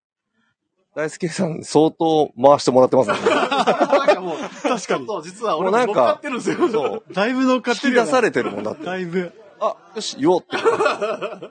[0.95, 3.17] 大輔さん、相当回してもらってますね。
[3.29, 4.87] なんかもう、確かに。
[4.87, 6.69] ちょっと実は俺も乗っかってるんですよ。
[6.69, 7.05] そう。
[7.13, 8.85] だいぶ乗っかっ引きてるよな出されてるもんだって。
[8.85, 9.33] だいぶ。
[9.61, 10.57] あ、よし、言おうって。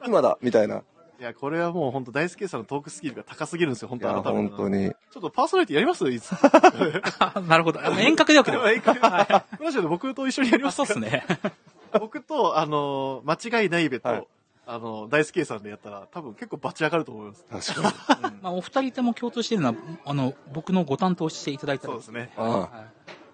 [0.06, 0.84] 今だ、みたいな。
[1.24, 4.68] いや、これはもう本当大輔さんのトークスキルが高すぎるんですよ、本当改めて本当。
[4.68, 4.90] に。
[4.90, 6.10] ちょっとパーソナリティやります？
[6.12, 6.30] いつ？
[7.18, 7.40] た。
[7.48, 7.80] なるほど。
[7.80, 8.66] あの遠隔でよければ。
[8.66, 8.82] はい
[9.64, 10.86] ラジオで僕と一緒にやりあますか？
[10.86, 11.26] そうっすね。
[11.98, 14.28] 僕と、あの、間違いないべと、はい
[14.66, 17.72] あの、大輔さんでやったら、多分結構バチ上がると思います。
[17.74, 18.36] 確かに。
[18.44, 22.34] まあ、お二人とも共通しているのは、あの、僕のご担当していただいたらそうですね。
[22.36, 22.70] あはい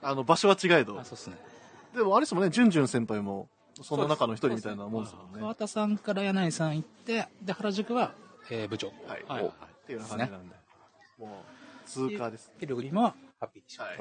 [0.04, 1.04] あの、場所は違えどあ。
[1.04, 1.38] そうですね。
[1.96, 3.48] でも、あれですもんね、ジュンジュン先輩も、
[3.82, 5.40] その中の一人みたいなもんですもんね。
[5.40, 8.14] 川田さんから柳井さん行って、で、原宿は、
[8.50, 8.88] えー部長。
[8.88, 9.26] はい。
[9.28, 9.52] はいおっ
[9.86, 10.56] ていうような感じなんで。
[11.18, 11.44] も
[11.86, 12.52] う、通過です。
[12.60, 13.84] で、ルグリも、ハッピーでしょ。
[13.84, 13.98] はい。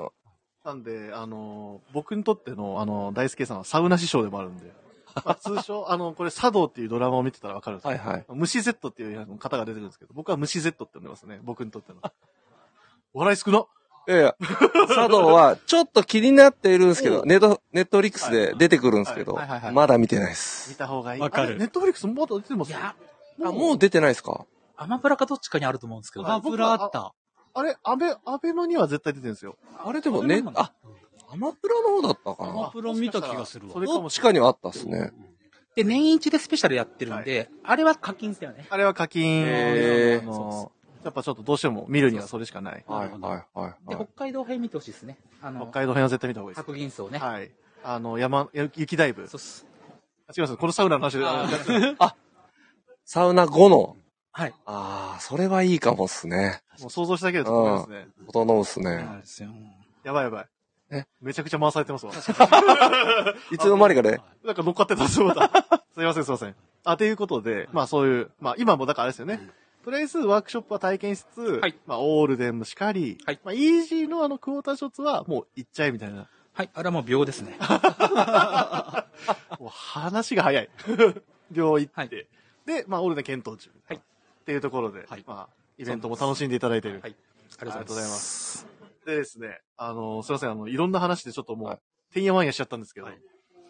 [0.65, 4.73] なんで、あの、僕にとっての、あの、大輔さんはサウナ師匠でもあるんで、
[5.25, 8.25] まあ、通称、 あの、これ、茶道っていうドラマを見てたらわかるんですけど、はいはい。
[8.29, 11.41] 虫 Z っていう方が出てるんですけど、僕は虫 Z って呼んでますね。
[11.43, 12.01] 僕にとっての。
[13.15, 13.65] 笑い少な。
[14.09, 14.37] いやいや、
[14.95, 19.39] 茶道は、ちょっと気になっているんですけど、ネット、ネットリックスで出てくるんですけど
[19.73, 20.79] まだ見てないで見す。
[20.79, 21.21] た方がいい。
[21.21, 22.71] わかるネットフリックスまだ出てます？
[22.71, 22.95] いや、
[23.45, 24.47] あ、もう出てないですか？
[24.79, 26.27] アマプラかどっちかにあると思うんですけど。
[26.27, 27.13] アマプラあった。
[27.53, 29.57] あれ、アベ、アベノには絶対出てるんですよ。
[29.85, 30.73] あれでもね、あ、
[31.31, 33.81] アマプラの方だったかアマなプラ見た気がするわそ。
[33.81, 34.11] れかどっ。
[34.11, 35.13] ちかにはあったっすね。
[35.75, 38.67] で、年一でスペシャルやってるんで、あれは課金ですよね。
[38.71, 40.73] あれは課金へーあの
[41.05, 42.85] やっぱちょっとどうしても見るにはそれしかない。
[42.87, 44.25] はいはいはいで、はい北。
[44.25, 45.17] 海道編見てほしいですね。
[45.43, 46.65] あの、北海道編は絶対見た方がいいです。
[46.67, 47.19] 白銀荘ね。
[47.19, 47.51] はい。
[47.85, 49.29] あの、山、雪ダイブ。
[49.29, 49.67] そうっす。
[50.29, 50.57] あ違います。
[50.57, 51.25] このサウナの話で。
[51.25, 51.47] あ
[51.99, 52.17] あ
[53.05, 53.97] サウナ後の。
[54.33, 54.55] はい。
[54.67, 56.63] ああ、それはいいかもっすね。
[56.81, 58.09] もう想像しただけで整いますね。
[58.33, 58.97] 整うっすそうね。
[59.21, 59.51] ですよ。
[60.05, 60.49] やばいやばい。
[60.91, 61.07] え？
[61.21, 62.13] めちゃくちゃ回されてますわ。
[63.53, 64.21] いつの間にかね。
[64.45, 65.51] なんか乗っかってたすよ、また。
[65.95, 66.55] すいません、すいません。
[66.85, 69.41] あ、ということで、まあそういう、まあ今もだからあれですよね。
[69.85, 77.57] とりあえずワークショップは体験しつつ、はいまあオールデンもしかり、はいまあイージーのあのクォーターショッツはもう行っちゃえみたいなはい、あれはもう秒ですね。
[79.61, 80.69] もう話が早い。
[81.55, 82.17] 病院行って。
[82.17, 82.27] はい
[82.67, 83.71] で、まあ、オールで検討中。
[83.87, 84.01] はいっ
[84.45, 87.01] ていうところで、はいまあ、イベントも楽しんでいただいている。
[87.01, 87.15] はい
[87.59, 88.67] あありりがとうございます。
[89.07, 91.81] でですね、あの、すいません、あの、いろんな話でちょっともう、はい
[92.13, 93.19] てんやわんやしちゃったんですけど、はい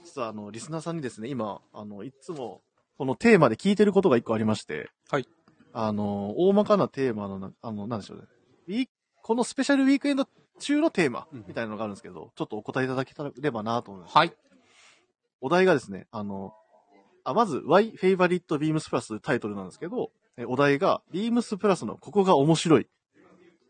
[0.05, 2.63] 実はあの、リスナーさんにですね、今、あの、いつも、
[2.97, 5.29] このテーマで聞いてることが一個ありまして、はい。
[5.73, 8.25] あの、大まかなテーマのな、あの、なんでしょうね。
[8.69, 8.89] ウィー
[9.23, 10.27] このスペシャルウィークエンド
[10.59, 14.17] 中のテーマ、みたいなのがあるんですけど、ちょっとお答えいただければなと思います。
[14.17, 14.33] はい。
[15.41, 16.53] お題がですね、あの、
[17.25, 22.87] あ、まず、Why Favorite Beams Plus タイトルなんですけど、えお題が、Beams Plus のここが面白いっ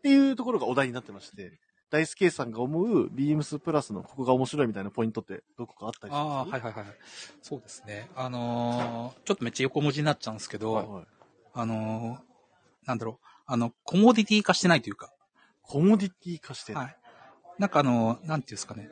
[0.01, 1.59] ていうところがお題になってまして、
[1.91, 6.85] 大輔さんが思う Beams Plus のここが面白いみたいなポイントってどこかあったりしああ、ますはいはいはい。
[7.41, 8.09] そうですね。
[8.15, 11.03] あのーちょっとめっちゃ横文字になっちゃうんですけど、はいはい
[11.53, 12.29] あのー
[12.87, 15.11] なんだろう、あの、コモディティ化してないというか、
[15.61, 16.79] コモディティ化してる。
[16.79, 16.97] はい。
[17.59, 18.89] なんかあのーなんていうんですかね。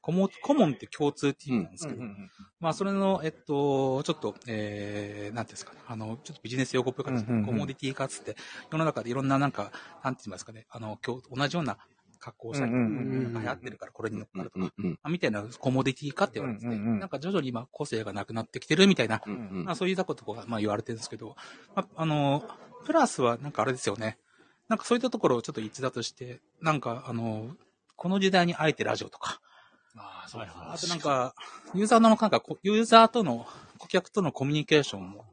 [0.00, 2.30] コモ、コモンって共通っていう意味なんですけど、うんうんうん
[2.60, 5.78] まあ、それの、えっと、ちょっと、えー、なんていうんですかね。
[5.86, 8.36] あの、ちょっとビジネス用語っぽい形で、うんうんうんコモディティ化っつって、
[8.70, 10.66] 世の中でいろんななんか、なんて言いますかね。
[10.68, 11.78] あの、今日、同じような
[12.24, 13.32] 格好をしたり、うんうんうんうん。
[13.34, 14.72] なんか流行ってるからこれに乗っかるとか、
[15.10, 21.36] みたいなコモディティ化って言われてて、なんか徐々に今個性がなくなってきてるみたいな、まあそういうことがまあ言われてるんですけど、
[21.74, 22.42] まあ、あの、
[22.86, 24.18] プラスはなんかあれですよね。
[24.68, 27.56] なんかそういったところをちょっと一だとして、なんかあの、
[27.96, 29.40] この時代にあえてラジオとか、
[29.96, 31.34] ああ、そうあとなんか、
[31.74, 33.46] ユーザーのなんか、こユーザーとの、
[33.78, 35.24] 顧客とのコミュニケーションも、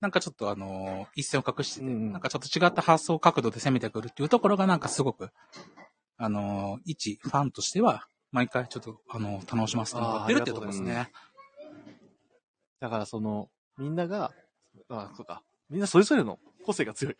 [0.00, 5.30] なんかちょっとあの、一線を隠してて、なんかちょっと違った発想角度で攻めてくるっていうところがなんかすごく、
[6.18, 11.10] あの、一ファンとしては、毎回ちょっと、あの、楽しませてもらってるっていうところですね。
[12.80, 13.48] だからその、
[13.78, 14.32] みんなが、
[14.88, 15.42] あそうか。
[15.70, 17.16] みんなそれぞれの個性が強い。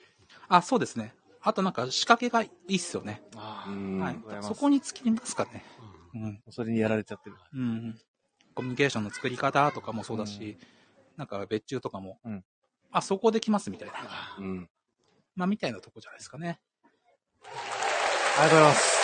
[0.49, 1.15] あ、そうですね。
[1.41, 3.23] あとなんか仕掛けがいいっすよね。
[3.37, 5.65] あうんはいそこに尽きますかね。
[6.15, 6.43] うん。
[6.51, 7.37] それにやられちゃってる。
[7.55, 7.99] うん。
[8.55, 10.79] コミュニケーションの作り方とかもそうだし、うん
[11.19, 12.45] なんか別注とかも、うん
[12.93, 13.95] あ、そこできますみたいな。
[14.39, 14.71] うん
[15.35, 16.61] まあ、みたいなとこじゃないですかね。
[18.41, 18.99] ありがとうございます。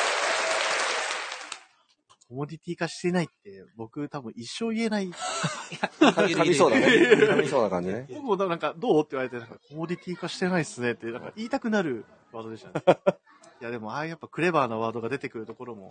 [2.28, 5.11] コモディティ化してないって、僕多分一生言えない。
[5.11, 6.97] 噛みそうな感じ。
[6.99, 8.07] 噛みそうな感じね。
[8.11, 12.74] 僕もなんか、どうって言われて、なんかコモディティ化してないっすねって、なんか言いたくなるワードでしたね。
[13.61, 15.91] いやでも、ああいうやっぱクレバーなワードが出てくるところも、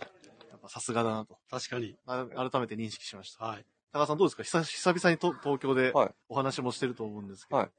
[0.50, 1.96] やっぱさすがだなと、確かに。
[2.06, 3.44] あ改めて認識しました。
[3.44, 3.66] はい。
[3.92, 4.42] 高田さんどうですか？
[4.42, 7.70] 久久々にと東京ではいお話もしてると思うんですけど、はい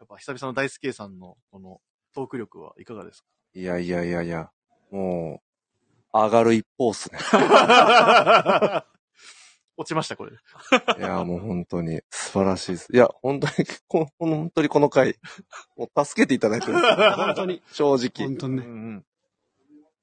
[0.00, 1.80] やっぱ久々の大輔さんのこの
[2.14, 3.24] トーク力はいかがです
[3.54, 4.50] いやいやいやいや、
[4.94, 5.42] も
[6.14, 7.18] う、上がる一方っすね。
[7.18, 8.86] か
[9.76, 10.32] 落ちました、これ。
[10.32, 12.94] いや、もう本当に素晴らしいです。
[12.94, 13.52] いや、本当に、
[13.88, 15.18] ここの本当にこの回、
[15.76, 17.60] もう助けていただいてる本当に。
[17.72, 18.28] 正直。
[18.28, 18.62] うん本当にね。
[18.62, 19.04] うん。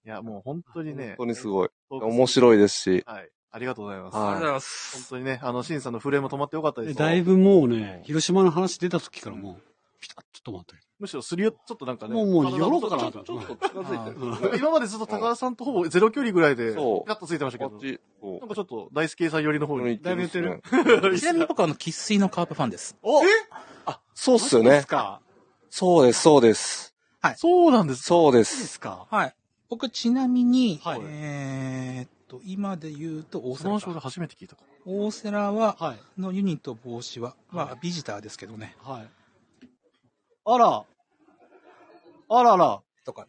[0.05, 1.69] いや、もう本当にね本、当にすごい。
[1.89, 3.29] 面白いですし、はい。
[3.51, 4.17] ありがとうございます。
[4.17, 4.97] はいありがとうございます。
[4.97, 6.95] 本当にね、あの、シンさんのフレーム止まってよかったです。
[6.95, 9.70] だいぶもうね、広島の話出た時からもう、
[10.01, 10.79] ピタッと止まってる。
[10.99, 12.15] むしろすりよ、ちょっとなんかね。
[12.15, 16.79] もうもう体寄ろうかなちょとちょっと近づいて 今までずっと高田さんとほぼゼロ距離ぐらいで、ピタ
[17.13, 20.01] ッとついてましたけどこっ、ち、こなんかちょっと大輔さん寄りの方に。
[20.01, 20.61] だいぶてる
[21.01, 21.17] る。
[21.19, 22.97] ちなみに僕はあの、喫水のカープファンです。
[23.03, 23.21] お
[24.13, 24.87] そうっすよねそうです。
[24.87, 25.21] か？
[25.69, 26.95] そうです、そうです。
[27.37, 28.03] そうなんです。
[28.03, 28.43] そうで。
[28.43, 29.07] そうですすか？
[29.09, 29.35] はい。
[29.69, 33.79] 僕ちなみに、はいえーっと、今で言うと大瀬良か。
[33.79, 36.21] その初めて聞いたか大瀬良は、はい。
[36.21, 38.75] のユニット帽子は、まはあ、ビジターですけどね。
[38.83, 39.09] はい。
[40.45, 40.85] あら。
[42.29, 42.81] あらら。
[43.05, 43.27] とか。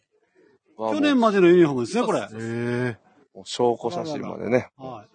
[0.79, 2.21] 去年までのユニフォームですね、これ。
[2.21, 2.31] ら。
[2.33, 2.99] へ
[3.35, 4.71] もう証拠写真までね。
[4.77, 5.07] は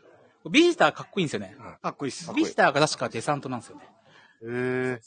[0.50, 1.56] ビジターかっこいいんですよね。
[1.58, 1.62] い。
[1.82, 2.32] かっこいいっす。
[2.34, 3.90] ビジターが確かデサントなんですよね。
[4.44, 5.00] え。
[5.00, 5.02] へ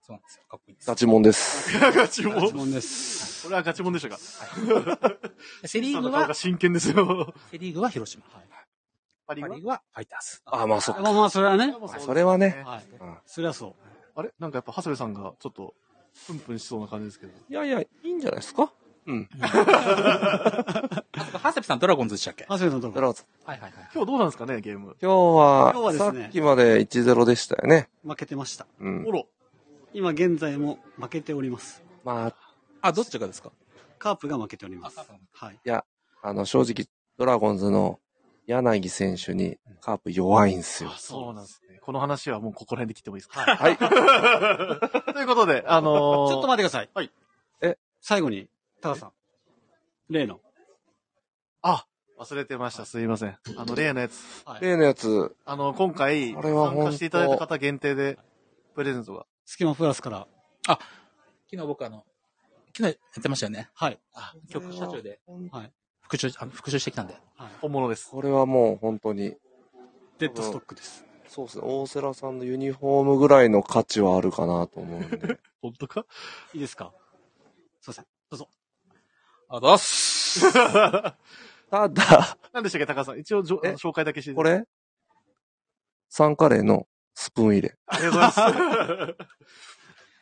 [0.00, 0.44] そうなんですよ。
[0.48, 0.96] かっこいいですガ。
[0.96, 1.76] チモンです。
[1.76, 1.92] え。
[1.92, 2.46] ガチモン。
[2.46, 3.42] 質問です。
[3.42, 4.18] これはガチモンでしたか？
[5.64, 7.34] セリーグは真剣ですよ。
[7.50, 8.22] セリーグは広島。
[9.26, 9.48] パリは？
[9.48, 10.40] パリーグはファイターズ。
[10.46, 11.02] あ、まあそっか。
[11.02, 11.74] まあまあ、それはね。
[11.98, 12.62] それはね。
[12.64, 12.84] はい。
[13.00, 13.74] うんそりゃそう。
[14.14, 14.32] あれ？
[14.38, 15.74] なんかやっぱ、長谷部さんがちょっと、
[16.26, 17.32] プンプンしそうな感じですけど。
[17.48, 18.72] いやいや、いいんじゃないですか？
[19.06, 19.28] うん。
[19.38, 22.44] ハセプさんドラゴンズでしたっけ？
[22.44, 22.92] ハセのところ。
[22.94, 23.90] ドラゴンズはいはいはい。
[23.94, 24.96] 今日どうなんですかね、ゲーム。
[25.00, 27.88] 今日は、今日はですねさっきまで1-0でしたよね。
[28.04, 28.66] 負けてました。
[28.80, 29.12] うんお。
[29.12, 29.28] ろ。
[29.92, 31.82] 今現在も負けております。
[32.04, 32.34] まあ、
[32.88, 33.50] あ、どっちがですか？
[33.98, 35.22] カープが負けておりますあカープ。
[35.32, 35.60] はい。
[36.22, 36.86] あの、正直、
[37.18, 38.00] ドラゴンズの
[38.46, 40.98] 柳選手にカープ弱いんですよあ。
[40.98, 41.78] そうなんですね。
[41.82, 43.40] この話はもうここら辺で切ってもいいですか？
[43.40, 43.76] はい。
[45.14, 46.90] ということで、あのー、ちょっと待ってください。
[46.94, 47.12] はい。
[47.60, 48.48] え最後に、
[48.80, 49.12] タカさん。
[50.08, 50.40] 例の。
[51.62, 51.86] あ、
[52.18, 52.84] 忘れてました。
[52.84, 53.38] すいません。
[53.56, 54.42] あの、例のやつ。
[54.44, 54.60] はい。
[54.60, 56.42] 例のやつ、あの、今回、参
[56.84, 58.18] 加していただいた方限定で、
[58.74, 59.26] プレゼントが。
[59.44, 60.26] スキマプラスから。
[60.66, 60.82] 昨
[61.50, 62.04] 日僕あの、
[62.76, 62.90] 昨日や
[63.20, 63.70] ってましたよね。
[63.74, 64.00] はい。
[64.48, 65.20] 局社長で。
[65.50, 65.72] はい。
[66.08, 67.16] 復習、あの復習してきたんで。
[67.60, 68.10] 本物です。
[68.10, 69.34] これはもう本当に、
[70.18, 71.04] デッドストックです。
[71.28, 75.38] そうですね、大瀬良さんのユニフォームぐらいの価値はあるかなと思うんで。
[75.60, 76.06] 本当か？
[76.54, 76.92] いいですか？
[77.80, 78.04] すいません。
[78.30, 78.48] どうぞ。
[79.48, 80.52] あざっす。
[80.52, 83.18] ただ、何でしたっけ、高橋さん？
[83.18, 83.72] 一応じょ、え？
[83.72, 84.34] 紹介だけして。
[84.34, 84.64] これ、
[86.08, 87.76] サンカレーのスプーン入れ。
[87.86, 89.16] ありがとうございます。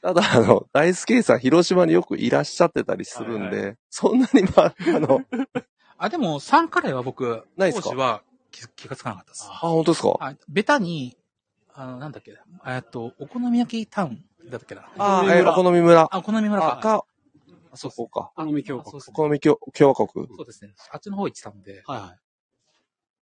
[0.04, 5.22] ただ、あの、大輔さん、広島によくいらっしゃってたりするんで、はいそんなに、まあ、あの、
[5.96, 7.84] あ、でも、サンカレーは僕、ないっすか？
[7.84, 9.44] 当時は気気がつかなかったです。
[9.48, 10.14] あ、本当ですか？
[10.20, 11.16] あ、ベタに、
[11.72, 12.36] あの、なんだっけ、
[12.66, 14.82] えっと、お好み焼きタウンだったっけな。
[14.98, 16.08] あー、お好み村えーお好み村。
[16.10, 16.82] あ、お好み村あ、か。
[16.82, 17.04] か、
[17.72, 18.30] あそこか。
[18.36, 19.00] あのみ京国あそう。
[19.00, 20.26] ですお好み共共和国。
[20.36, 20.74] そうですね。
[20.90, 22.14] あっちの方行ってたんで、はいは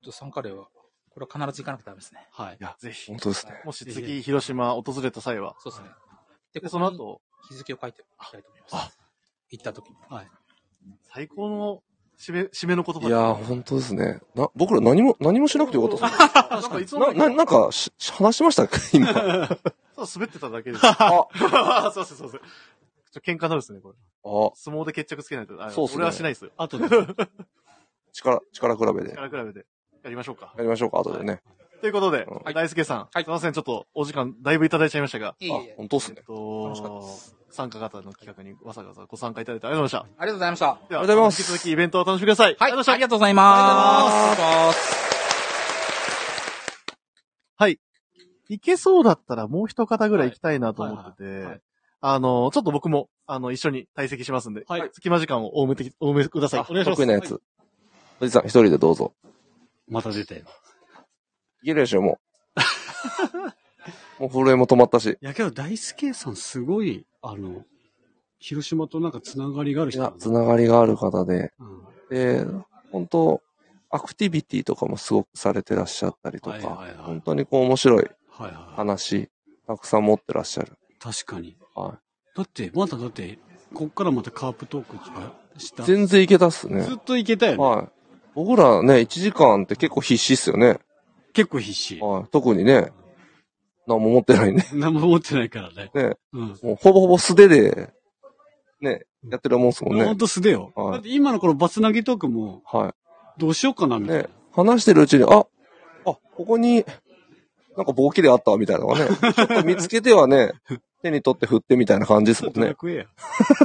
[0.02, 0.04] い。
[0.04, 0.66] とサンカレーは、
[1.12, 2.28] これは必ず行かなくてダメですね。
[2.32, 2.64] はいい。
[2.64, 3.18] や、ぜひ本。
[3.20, 3.62] 当ですね。
[3.66, 5.56] もし次、広島訪れた際は。
[5.60, 5.90] そうですね。
[6.54, 8.76] で、その後、日付を書いておきたいと思います。
[8.76, 8.92] あ
[9.50, 9.96] 行った時に。
[10.10, 10.28] はい。
[11.14, 11.84] 最高の
[12.18, 14.20] 締め、締めの言葉いやー、本当ですね。
[14.36, 16.30] な、僕ら何も、何もしなくてよかったですね。
[16.62, 19.08] なんかいつな、な、なんかし、話しましたか 今。
[19.08, 19.58] ただ
[20.14, 20.86] 滑ってただけです。
[20.86, 21.28] あ、
[21.88, 22.42] あ、そうそうそうそう。
[23.12, 23.96] ちょ、喧嘩になるっすね、これ。
[24.24, 25.62] あ、相撲で決着つけないと。
[25.62, 26.52] あそうっすね俺はしないですよ。
[26.58, 26.88] あとで。
[28.14, 29.12] 力、力比べで。
[29.14, 29.66] 力比べて。
[30.04, 30.54] やりましょうか。
[30.58, 31.42] やりましょうか、後でね。
[31.82, 36.24] ということで、うん大輔さん、はいすいません、ちょっとお時間だいぶいただいちゃいましたが、いえいえあ、本当っすねえっ。
[36.26, 40.66] と楽しかったです参加型の企画にわざわざご参加いただいてありがとうございましありがとうございました。
[40.68, 40.74] た。
[40.74, 42.46] では、ありがとうございます引き続きイベントをお楽しみください。
[42.46, 45.02] はい、ありがとうございましたありがとうございます。
[47.58, 47.80] あはい。
[48.50, 51.62] 行けそうだったらもう一方ぐらい行きたいなと思ってて、
[52.00, 56.60] あの、ちょっと僕も、あの、一緒に退席しますんで、はい隙間時間をお埋めてき、お埋めください。
[56.62, 56.98] あお願いします。
[56.98, 57.42] 得意なやつ。
[58.20, 59.14] おじさん、一人でどうぞ。
[59.88, 60.42] また出たよ。
[61.62, 62.20] いけるでしょ、も
[64.20, 64.22] う。
[64.24, 65.18] もう震えも止まったし。
[65.22, 67.66] いやけど大輔さんすごい、あの、
[68.40, 72.46] 広島となんかつながりがある人なつながりがある方で、うんで、
[72.92, 73.42] 本当
[73.90, 79.30] アクティビティとかもすごくされてらっしゃったりとか、はいはいはい本当にこう面白いはいは話、
[79.68, 80.74] たくさん持ってらっしゃる。
[80.90, 80.94] い。
[81.00, 81.56] 確かに。
[81.76, 82.00] は
[82.36, 83.40] だって、まだだって、
[83.74, 84.98] こっからまたカープトーク
[85.58, 85.84] した。
[85.84, 85.86] い。
[85.86, 86.96] 全然いけたっすねず。
[86.96, 87.64] っといけたよね。
[87.64, 87.88] はい。
[88.34, 90.80] 僕らね、1時間って結構必死っすよね。
[91.34, 92.00] 結構必死。
[92.00, 92.30] はい。
[92.32, 92.92] 特にね、
[93.88, 94.64] 何も持ってないんで。
[94.74, 95.92] 何も持ってないからね。
[95.94, 96.48] ね、うん。
[96.64, 97.94] もうほぼほぼ素手で、
[98.80, 100.16] ね、やってるもんっすもんほんね。
[100.16, 100.72] と素手よ。
[100.76, 102.96] はいだって今のこのバツ投げトークも、は
[103.38, 104.08] どうしようかな、みい。
[104.08, 104.24] たいな。
[104.24, 105.46] ね、話してるうちに、あ、あ、
[106.04, 106.86] ここに、
[107.78, 110.52] なんか棒切れあったみたいなのがね、 ちょっと見つけてはね、
[111.02, 112.68] 手に取って振ってみたいな感じですもんね。
[112.68, 113.06] 楽や。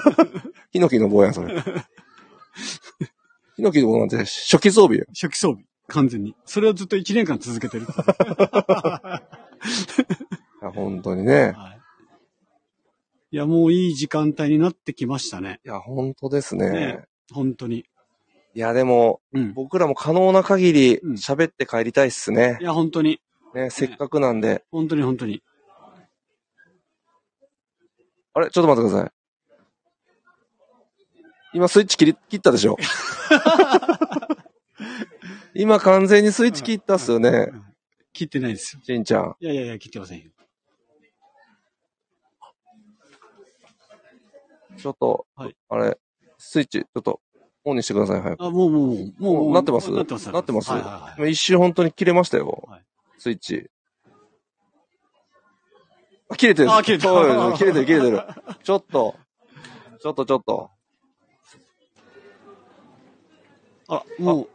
[0.73, 1.55] ヒノキの棒やん、それ。
[3.57, 5.07] ヒノキの棒なんて初期装備よ。
[5.09, 5.65] 初期装備。
[5.89, 6.35] 完全に。
[6.45, 7.87] それをずっと1年間続けてる
[10.63, 11.53] いや、本当にね。
[11.57, 11.81] はい。
[13.33, 15.61] いや、もういい時間帯になってきましたね。
[15.65, 16.71] いや、本当ですね。
[16.71, 17.85] ね本当に。
[18.55, 19.53] いや、でも、うん。
[19.53, 22.65] 僕らも可能な限りうん喋って帰りたいっすねい。
[22.65, 23.21] や、本当に。
[23.55, 24.65] ね、せっかくなんで。
[24.71, 25.43] 本当に本当に。
[28.35, 28.51] あれ？
[28.51, 29.13] ちょっと待ってください。
[31.55, 32.77] 今スイッチ切り、切ったでしょ？
[35.57, 37.31] 今完全にスイッチ切ったっすよね。
[37.53, 37.63] うん
[38.13, 38.83] 切ってないですよ。
[38.83, 39.37] しんちゃん。
[39.41, 40.31] いやいやいや、切ってませんよ。
[44.79, 45.99] ちょっと、はいあれ、
[46.39, 47.21] スイッチ、ちょっと、
[47.65, 48.43] オンにしてください、早く。
[48.43, 49.91] あ、もうもう、もう、もう、なってます？
[49.91, 50.33] なってます。
[50.33, 50.71] なってます？
[50.71, 52.65] はいはいはい今一瞬本当に切れましたよ。
[52.67, 52.85] はい
[53.19, 53.71] スイッチ。
[56.31, 56.73] あ、切れてる。
[56.73, 58.23] あ切れたそう切れてる、切れてる。
[58.65, 59.15] ちょっと。
[60.01, 60.71] ちょっとちょっと。
[63.89, 64.49] あ、もう、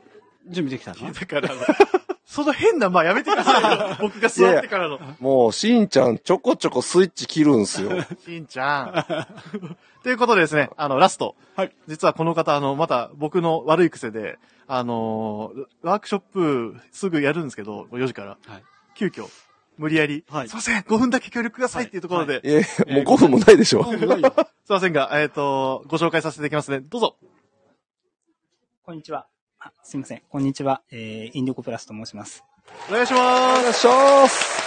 [0.47, 1.11] 準備できたな。
[1.11, 1.49] だから、
[2.25, 3.97] その変な、まあやめてくださいよ。
[4.01, 4.99] 僕が座ってからの。
[5.19, 7.91] もう、しんちゃん、ちょこちょこスイッチ切るんすよ。
[8.25, 10.03] しんちゃん。
[10.03, 11.35] ということでですね、あの、ラスト。
[11.55, 11.75] はい。
[11.87, 18.37] 実はこの方、あの、また僕の悪い癖で、あのーワークショップすぐやるんですけど、4時から。
[18.47, 18.63] はい
[18.93, 19.27] 急遽、
[19.77, 23.83] 無理やり、はいすいません、5分だけ協力くださいっていうところで、はいえもう5分もないでしょ。
[23.83, 26.81] もうないよすいませんが、えっ、と、ご紹介させていただきますね。
[26.81, 27.15] どうぞ。
[28.83, 29.27] こんにちは。
[29.63, 30.23] あすみません。
[30.27, 30.81] こんにちは。
[30.91, 32.43] えー、インディゴプラスと申します。
[32.89, 33.59] お願いします。
[33.59, 34.61] お願いします。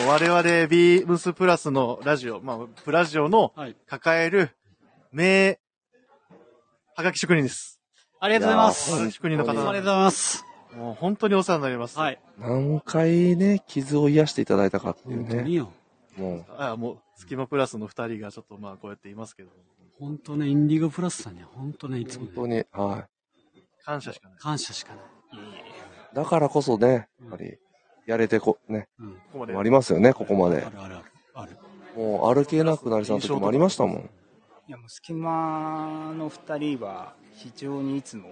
[0.00, 3.76] もう我々ビームスプラスのラジオ、まあ、プラジオのはい。
[3.86, 4.48] 抱える
[5.12, 5.58] 名、
[6.94, 7.78] はがき職人です。
[8.20, 8.88] ありがとうございます。
[8.88, 10.44] いやはがき職人の方ありがとうなございます。
[10.74, 11.98] もう本当にお世話になります。
[11.98, 12.18] はい。
[12.38, 15.28] 何回ね、傷を癒していただいたかっていうね。
[15.28, 15.70] 本当によ。
[16.16, 19.50] もう、あもう、スキマプラスの二人がちょっとまあこうやっていますけど、
[19.98, 23.08] 本当ね、インディゴプラスさんには本当ね、いつも本ね、当に、は
[23.84, 24.38] 感謝しかない。
[24.38, 25.04] 感謝しかない。
[25.04, 26.14] い。
[26.14, 27.58] だからこそね、やっぱり、
[28.06, 29.12] やれてこ、ね、うん。
[29.14, 29.56] ここまで。
[29.56, 30.60] ありますよね、ここまあで。
[30.60, 30.96] るあるある。
[31.34, 31.56] ある。
[31.96, 34.10] もう歩けなくなりそうな時もありましたもん。
[34.68, 38.30] いや、もう、隙間の二人は、非常にいつも、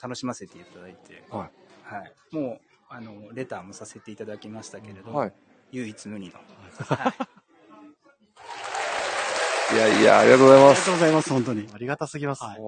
[0.00, 1.50] 楽しませていただいて、は
[1.82, 2.14] はい。
[2.32, 5.32] もう、あの、レターもさせていただきましたけれど、はい。
[5.72, 6.34] 唯一無二の。
[6.86, 7.43] はい
[9.72, 10.84] いやいや、ありがとうございありがます。
[10.86, 11.68] とうございます、本当に。
[11.72, 12.44] ありがたすぎます。
[12.44, 12.58] はい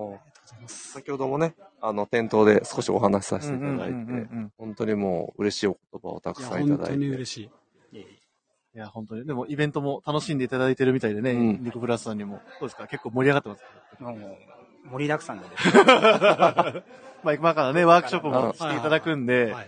[0.69, 7.17] 先ほどもね、あの、店頭で少しお話しさせていただいうんうんうんうて、ん本当にもう嬉しいお言葉をたくさんいた本当にだいて。
[7.17, 7.43] 嬉しい。
[7.43, 7.51] い
[7.95, 9.27] えいいや、本当に。
[9.27, 12.41] でも、イベントも楽しんでいただいてるみたいでね、うんリコプラスさんにも。
[12.61, 12.87] どうですか？
[12.87, 13.63] 結構盛り上がってます
[14.01, 15.45] えもう、盛りだくさんで
[17.23, 19.67] まあ、今からね、ワークショップもしていただくんで、はい。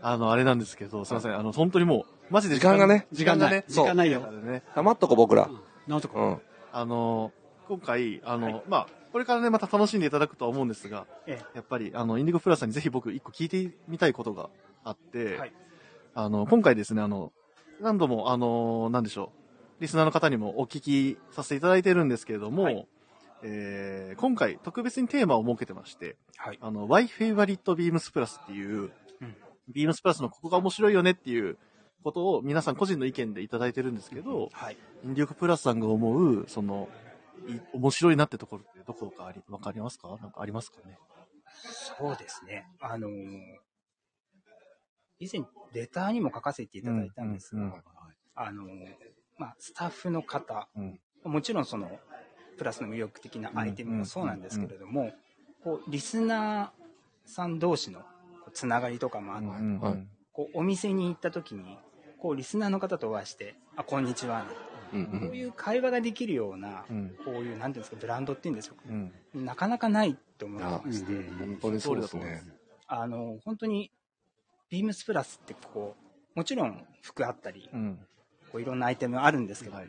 [0.00, 1.36] あの、あれなんですけど、すいません。
[1.36, 4.22] あの、本当にもう、マジで時間がね時間がね、時間ないよ
[4.76, 5.48] 黙っとこ僕ら。
[5.88, 6.38] なんとか。
[6.82, 6.90] うん。
[6.90, 7.32] あの、
[7.68, 14.50] 今回、あの、まあ、これからね、また楽しんでいただくとは思うんですが、えやっぱり、あの、インディゴプラスさんにぜひ僕一個聞いてみたいことが
[14.84, 15.52] あって、はい
[16.14, 17.32] あの、今回ですね、あの、
[17.80, 19.32] 何度も、あの、なんでしょ
[19.78, 22.88] う、リスナーの方にもお聞きさせていただいてるんですけれども、はい
[23.42, 26.58] えー今回特別にテーマを設けてまして、はい。
[26.60, 29.36] あの、Why Favorite Beams Plus っていう、うん
[29.70, 31.58] ビームスプラスのここが面白いよねっていう
[32.02, 34.76] ことを皆さん個人の意見でいただいてるんですけど、はい。
[35.04, 36.88] インディオクプラスさんが思う、その、
[37.48, 40.08] い面白いなってところってどこかあり、わかりますか？
[40.20, 40.98] なんかありますかね？
[41.98, 42.66] そうですね。
[42.80, 43.12] あのー
[45.20, 45.42] 以前、
[45.72, 47.82] レターにも書かせていただいたんですが、うんうんうん。
[48.36, 48.68] あのー
[49.36, 51.00] まあ、スタッフの方、うん。
[51.24, 51.90] もちろんその、
[52.56, 55.12] プラスの魅力的なアイテムもそうなんですけれども、
[55.64, 58.02] こう、リスナーさん同士の
[58.52, 61.76] つながりとかもあって、はいこう、お店に行った時に、
[62.18, 64.44] こう、リスナーの方とお会いして、あ、こんにちは、
[64.92, 67.14] うんこういう会話ができるような、うん。
[67.24, 68.94] こういう、なんていうんですか、ブランドっていうんでしょうか、
[69.34, 69.44] うん。
[69.44, 72.42] なかなかないと思いまして、うん本当にそうですね。
[72.86, 73.92] あの、本当に、
[74.70, 75.94] ビームスプラスってこ
[76.34, 77.98] う、もちろん服あったり、うん。
[78.50, 79.84] こういろんなアイテムあるんですけども、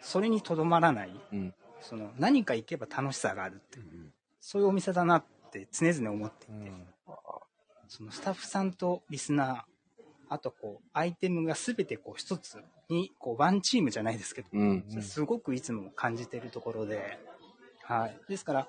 [0.00, 1.54] それにとどまらない、うん。
[1.80, 6.72] その何か行けば楽しさがあるっていう、そういうお店だなって常々思っていて、
[7.88, 9.69] そのスタッフさんとリスナー、
[10.30, 14.84] あとこう、アイテムが全てこう一つに、こう、ワンチームじゃないですけど、うん。
[14.88, 17.18] それすごくいつも感じてるところで、
[17.82, 18.16] はい。
[18.28, 18.68] ですから、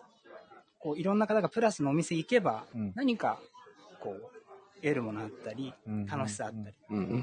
[0.80, 3.40] こう、いろんな方がプラスのお店行けばうん、何か、
[4.00, 6.76] こう、得るものあったりうん、楽しさあったり、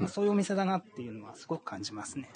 [0.07, 2.29] そういうお店だなっていうのはすごく感じますね。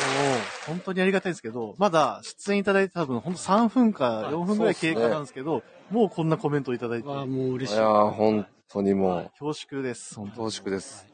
[0.00, 7.78] おー本当にありがたいんですけど、まだ出演いただいて多分本当3分か4分ぐらい経過なんですけど、もうこんなコメントをいただいて、わあ、もう嬉しい。
[7.78, 9.30] いやー、本当にも。
[9.38, 10.14] 恐縮です。
[10.14, 10.46] 本う、当に。
[10.46, 11.06] 恐縮です。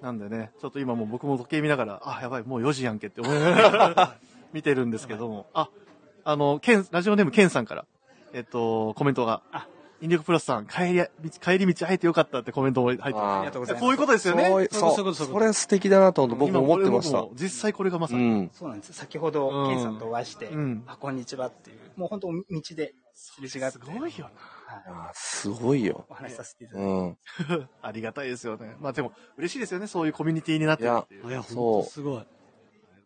[0.00, 4.16] なんでね、ちょっと今もう僕も時計見ながら、あ、やばい、もう4時やんけって思いながら
[4.52, 5.68] 見てるんですけども、あ、
[6.24, 7.84] あの、ケン、ラジオネームケンさんから、
[8.32, 9.42] えっと、コメントが。
[9.52, 9.68] あ、
[10.00, 11.06] インディオクプラスさん、帰り、道
[11.40, 13.82] 帰り道会えてよかったってコメントも入ってありがとうございます。
[13.82, 14.46] こういうことですよね。
[14.46, 17.24] そういそうそう、そうそうそれ素敵だなと僕も思ってました。
[17.34, 18.24] 実際これがまさに。
[18.24, 18.50] うん。
[18.52, 18.92] そうなんです。
[18.94, 19.68] 先ほど、うん。
[19.68, 20.82] ケンさんとお会いして、うん。
[20.88, 22.34] あ、こんにちはっていう、もう本当道
[22.74, 24.30] ですれ違って、すごいよは
[24.74, 26.06] いあーすごいよ。
[26.08, 27.58] お話しさせていただいて、うん。
[27.60, 27.68] な。
[27.82, 28.76] ありがたいですよね。
[28.80, 29.86] まあでも、嬉しいですよね。
[29.86, 31.28] そういうコミュニティになってるっていう。
[31.28, 31.86] いや、すごい。
[31.86, 32.20] ありが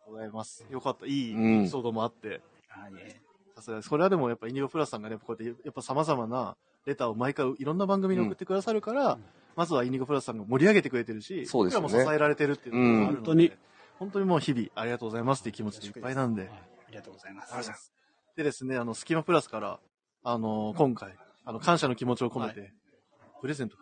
[0.04, 0.66] とうございます。
[0.70, 1.06] よかった。
[1.06, 2.40] いいうんエピソードもあって。
[2.68, 3.20] はいえ
[3.56, 3.88] さすがです。
[3.88, 9.18] これはでもやっぱインディゴプラスさんがね、こうやってやっぱ様々なレターを毎回いろんな番組に送ってくださるから、
[9.56, 13.52] まずはインディゴプラスさんが盛り上げてくれてるし、そうですよね僕らも支えられてるっていうのがあるので、うん本当に
[13.98, 16.50] 本当にもう日々ありがとうございますっていう気持ちでいっぱいなんで。
[16.50, 17.92] ありがとうございます。
[18.36, 19.80] でですね、あの、スキマプラスから、
[20.22, 22.72] あの今回、あの、感謝の気持ちを込めて、
[23.40, 23.76] プレゼント。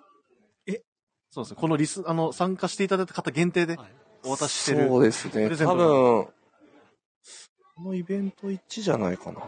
[0.67, 0.83] え？
[1.31, 1.61] そうですね。
[1.61, 3.89] このリス、あの、参加していただいた方限定ではい
[4.23, 4.87] お渡ししてる。
[4.89, 5.33] そうですね。
[5.33, 6.25] プレゼント多分、
[7.77, 9.41] このイベント1じゃないかな。
[9.41, 9.43] い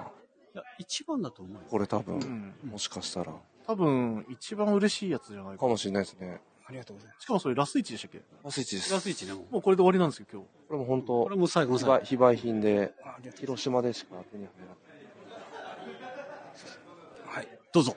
[0.54, 1.60] や、一番だと思うよ。
[1.70, 2.70] これ多分、うん。
[2.70, 3.34] もしかしたら。
[3.66, 5.58] 多分、一番嬉しいやつじゃないかな。
[5.58, 6.40] かもしれないですね。
[6.66, 7.22] ありがとうございます。
[7.22, 8.22] しかもそれラスト1でしたっけ？
[8.42, 8.92] ラスイチです。
[8.92, 9.52] ラスイチね、もう。
[9.52, 10.48] もうこれで終わりなんですよ、今日。
[10.68, 12.04] これも本当これも最後の非最後売。
[12.04, 14.76] 非売品で、あありがとう広島でしか手に入らない。
[17.36, 17.58] はい。
[17.72, 17.96] どうぞ。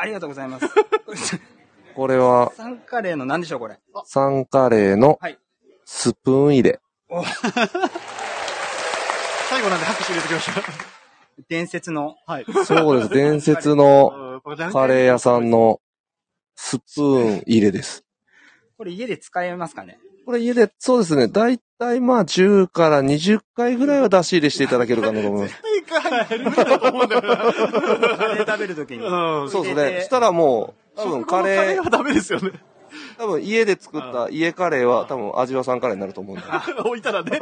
[0.00, 0.66] ありがとうございます。
[1.94, 3.78] これは、サンカレーの何でしょう、これ？
[4.04, 5.38] サンカレーのはい
[5.84, 6.80] スプーン入れ。
[7.08, 7.24] お
[9.48, 10.62] 最後なんで拍手入れてきました。
[11.48, 12.46] 伝説の、はい。
[12.66, 13.08] そうです。
[13.14, 14.40] 伝説の
[14.72, 15.80] カレー屋さんの
[16.54, 18.04] スプーン入れです。
[18.76, 19.98] これ家で使えますかね？
[20.28, 21.26] これ家で、そうですね。
[21.26, 25.54] だいたいまあ10から20回ぐらいは出し入れしていただけるかなと思います。
[26.38, 27.36] 無理だと思うんだよな。
[27.38, 29.06] カレー食べるときに。
[29.06, 29.50] うん。
[29.50, 30.02] そうですね。
[30.02, 32.50] したらもう、多分カレー、カレーはダメですよね。
[33.16, 36.46] 多分家で作った家カレーは多分味はさんカレーになると思うんで。
[36.84, 37.40] 置いたらね。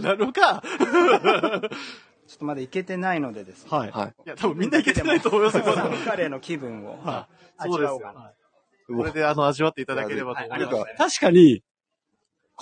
[0.00, 0.62] なるか。
[0.62, 3.68] ちょっとまだいけてないのでですね。
[3.68, 3.90] はい。
[3.90, 4.14] はい。
[4.26, 5.64] いや、多分みんないけてないと思いますよ。
[5.64, 7.00] カレーの気分を
[7.58, 8.30] 味わおうかな。。
[8.96, 11.18] これであの、味わっていただければと思います。
[11.18, 11.64] 確かに、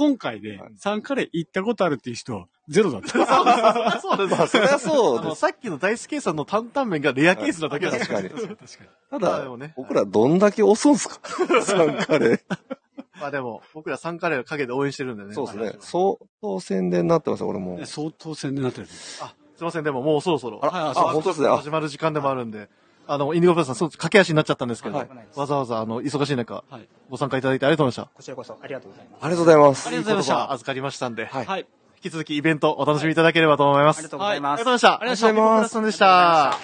[0.01, 4.01] 今回でサンカレー行ったことあるっていう人、ゼロだった。
[4.01, 4.39] そうです。
[4.39, 5.41] まあ、そりゃそうあの、です。
[5.41, 8.31] さっきの大輔さんの担々麺がレアケースなだけなんです確かに。
[8.31, 8.91] 確かに。
[9.11, 9.75] ただまあでも、ね。
[9.77, 11.21] 僕らどんだけ押すんすか？
[11.61, 12.41] サンカレー。
[13.21, 15.35] まあでも、僕ら3カレーの陰で応援してるんでね。
[15.35, 15.77] そうですね。
[15.81, 17.85] 相当宣伝になってますよ、これもう。
[17.85, 18.87] 相当宣伝になってる。
[19.21, 20.61] あ、すいません、でももうそろそろ。
[20.61, 21.49] はいあ、本当ですね。
[21.49, 22.71] あ始まる時間でもあるんで、
[23.13, 29.25] あの、インディゴプラスさん、そう、駆け足になっちゃったんですけど、はいわざわざ、あの、忙しい中、はいご参加いただいてありがとうございまこちらこそありがとうございます。
[29.25, 29.89] ありがとうございます。
[29.89, 31.67] ありがとうございました預かりましたんで、はいはい。
[31.97, 33.99] 引き続きイベントお楽しみいただければと思います。
[33.99, 34.61] ありがとうございます。
[34.61, 35.01] ありがとうございました。
[35.01, 36.59] ありがとうございますインディゴプラスさんでした。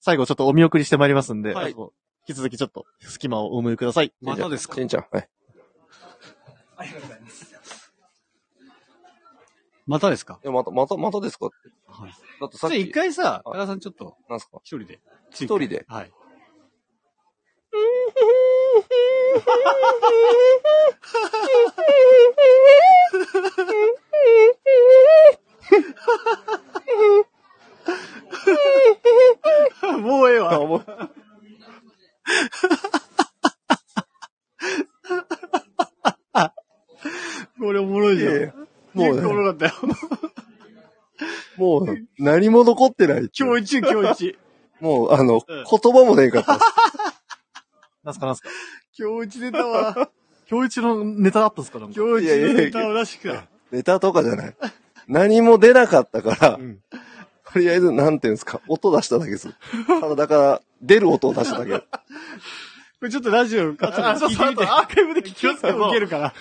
[0.00, 1.74] 最後、ちょっとお見送りしてまいりますんで、はい
[2.28, 4.12] 引き続きちょっと隙間をお埋めください。
[4.20, 4.74] またですか？
[4.76, 5.06] しんちゃん。
[5.12, 5.28] はい。
[6.76, 7.55] ありがとうございます。
[9.86, 10.40] またですか？
[10.42, 11.46] いや、また、また、またですか？
[11.46, 11.56] って。
[11.86, 12.10] はい。
[12.40, 14.58] だってさっき、じゃあ一回さ、はい高田さんちょっと、なんすか？
[14.64, 15.00] 一人で。
[15.30, 15.84] 一人で？
[15.88, 16.12] はい。
[30.00, 30.58] もうええわ。
[30.66, 30.84] もう
[37.58, 38.32] これおもろいじゃん。
[38.32, 38.52] いやいや
[38.96, 39.72] もうね、ろかったよ。
[41.56, 41.86] もう、
[42.18, 43.30] 何も残ってない。
[43.38, 44.38] 今日一、今日一。
[44.80, 46.58] もう、あの、うん言葉もねえかった。
[48.04, 48.48] なんすかなんすか？
[48.98, 50.10] 今日一ネタは、
[50.50, 51.78] 今日一のネタあったんすか？
[51.78, 53.40] なんか今日一のネタを出してくれ。
[53.72, 54.56] ネタとかじゃない。
[55.08, 56.78] 何も出なかったから、ん
[57.52, 59.48] とりあえず、なんていうんですか、音出しただけです。
[60.00, 61.72] 体から出る音を出しただけ。
[62.98, 65.86] これちょっとラジオ、あ、そうそう、アーカイブで聞きますけど。
[65.88, 66.34] 受けるから。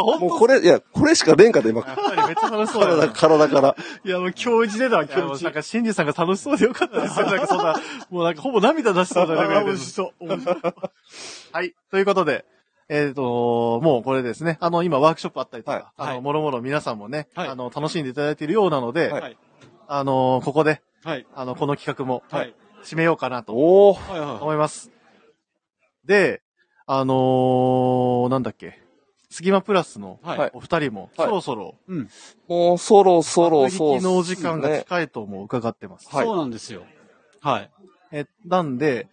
[0.00, 1.82] もうこれ、いや、これしか出んかった、今。
[1.82, 3.76] やっぱりめっちゃ楽しそうだ体、から。
[4.04, 7.26] いや、もう今日一出たわ、いや、も今日なんか、シンジさんが楽しそうでよかったですよ。
[7.26, 7.76] なんかそんな、
[8.10, 10.28] もうなんかほぼ涙出しそうなレベルで面白そう。
[11.52, 11.74] はい。
[11.92, 12.44] ということで、
[12.88, 14.58] えっ、と、もうこれですね。
[14.60, 19.36] あの、今ワークショップあったりとか、はいあの、はいもろもろ皆さんもね、はいあの、楽しんでいただいているようなので、はい
[19.86, 21.26] あの、ここで、はい。
[21.34, 22.54] あの、この企画も、はい。
[22.82, 24.12] 締めようかなとおー。
[24.12, 24.36] はいはい。
[24.40, 24.90] 思います。
[26.10, 26.42] で、
[26.86, 28.80] あのー、なんだっけ、
[29.30, 30.50] スギマプラスのはい。
[30.54, 32.08] お二人も、はいそろそろ、うん。
[32.48, 34.10] もう、そろそろ、そうっすね。
[34.10, 36.08] のお時間が近いとも伺ってます。
[36.12, 36.82] はいそうなんですよ。
[37.40, 37.70] はい。
[38.10, 39.06] え、なんで、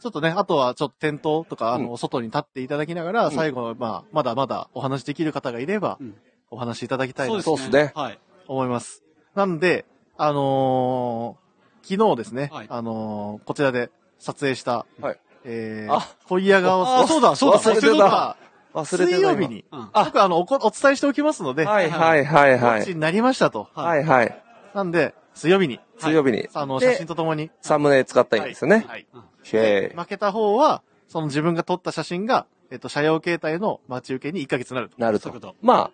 [0.00, 6.16] ちょっとね、あとはちょっと店頭とか、あの、外に立っていただきながら、うん最後、まあ、まだまだお話できる方がいれば、うん
[6.52, 8.18] お話しいただきたいなとそうっすねはい。
[8.48, 9.04] 思います。
[9.36, 9.84] なんで、
[10.16, 17.58] あのー昨日ですね、はいあのーこちらで撮影した、はいえー、あ恋屋顔あ、そうだ、そうだ。
[17.60, 18.36] 忘れてたが
[18.74, 19.18] 忘れてた。
[19.18, 19.88] 水曜日に、うん。
[19.92, 22.80] あ僕あのおこ、お伝えしておきますので、はいはいはいはい。
[22.80, 23.68] 告知になりましたと。
[23.74, 24.42] はいはい。
[24.74, 26.48] なんで、水曜日に、水曜日に。
[26.52, 28.84] あの、で写真とともに、サムネ使ったんですよね。
[28.86, 29.06] はい。
[29.52, 34.96] へ負けた方は、その自分が撮った写真が、えっと、車用携帯の待ち受けに1ヶ月になると。
[34.96, 35.00] ー。
[35.00, 35.56] なるとそういうこと。
[35.60, 35.90] まあ、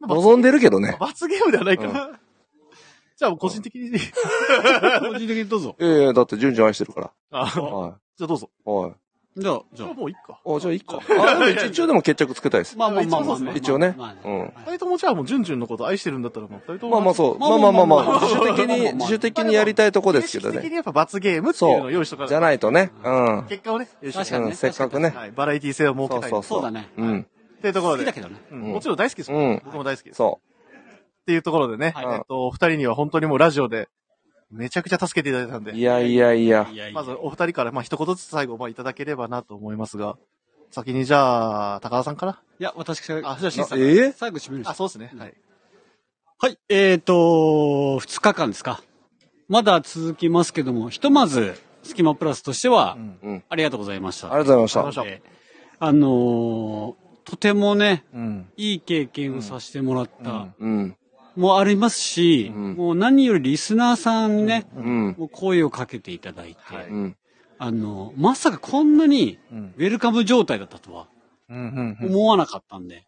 [0.00, 0.96] まあ望んでるけどね。
[1.00, 2.10] 罰ゲームではないかうな。
[3.18, 3.90] じゃあ、個人的に、
[5.00, 5.74] 個人的にどうぞ。
[5.80, 7.62] いやいや、だって、順々愛してるかあら。
[7.64, 8.48] はじゃあどうぞ。
[8.64, 8.70] い。
[8.70, 8.92] はい。
[9.36, 9.92] じゃあ、じゃあ。
[9.92, 10.40] もういいか。
[10.44, 11.00] あ、じゃあい いか。
[11.00, 12.78] あ、でも一一応でも決着つけたいです。
[12.78, 13.54] まあまあまあまあまあ。
[13.56, 14.52] 一応ねまあまあうん。
[14.66, 16.92] 二人ともじゃあもう、ジュンジュンのこと愛してるんだったらもう、二人とも。
[16.92, 17.38] まあまあそう。
[17.40, 20.54] まあまあまあまあまあ、まあまあ自主的に、自主的にやりたいとこですけどね。
[20.54, 22.92] 形式的にやっぱ罰ゲームっていうのを用意しとかじゃないとね。
[23.02, 23.46] うん。
[23.48, 25.12] 結果をね、用意しとか確かにねうん、せっかくね。
[25.16, 25.32] はい。
[25.32, 26.30] バラエティ性を設けたい。
[26.30, 26.88] そうそうだね。
[26.96, 27.26] うん。
[27.58, 28.04] っていうところで。
[28.04, 28.40] 好きだけどね。
[28.52, 29.36] うんうんもちろん大好きですよ。
[29.36, 30.16] うん僕も大好きです。
[30.16, 30.38] そ
[31.28, 33.90] っていうところでね、はいえっと、お二人には本当にもうラジオで、
[34.50, 35.64] めちゃくちゃ助けていただいたんう。
[35.70, 36.66] でい、やいやいや。
[36.72, 40.16] いやいやまずお二人から、まあ一言ずつ最後、まあいただければなと思いますが、
[40.70, 42.40] 先にじゃあ、高田さんから？
[42.58, 43.78] いや、私が、あ、じゃあ、しんさん。
[43.78, 45.12] ええ最後締めるんですあ、そうですね。
[45.18, 45.34] はい。
[46.38, 46.58] はい。
[46.70, 48.82] えーと、2日間ですか。
[49.50, 53.18] まだ続きますけども、ひとまず、スキマプラスとしては、うん。
[53.22, 53.44] うん。
[53.50, 54.32] ありがとうございました。
[54.32, 55.02] ありがとうございました。
[55.80, 58.48] あのーとてもね、うん。
[58.56, 60.96] いい経験をさせてもらった、うんうん。
[61.38, 65.14] もありますし、うんもう何よりリスナーさんにね、うん。
[65.16, 67.16] もう声をかけていただいて、はいうん。
[67.58, 69.74] あの、まさかこんなにうん。
[69.76, 71.08] ウェルカム状態だったとは。
[71.48, 73.06] 思わなかったんで、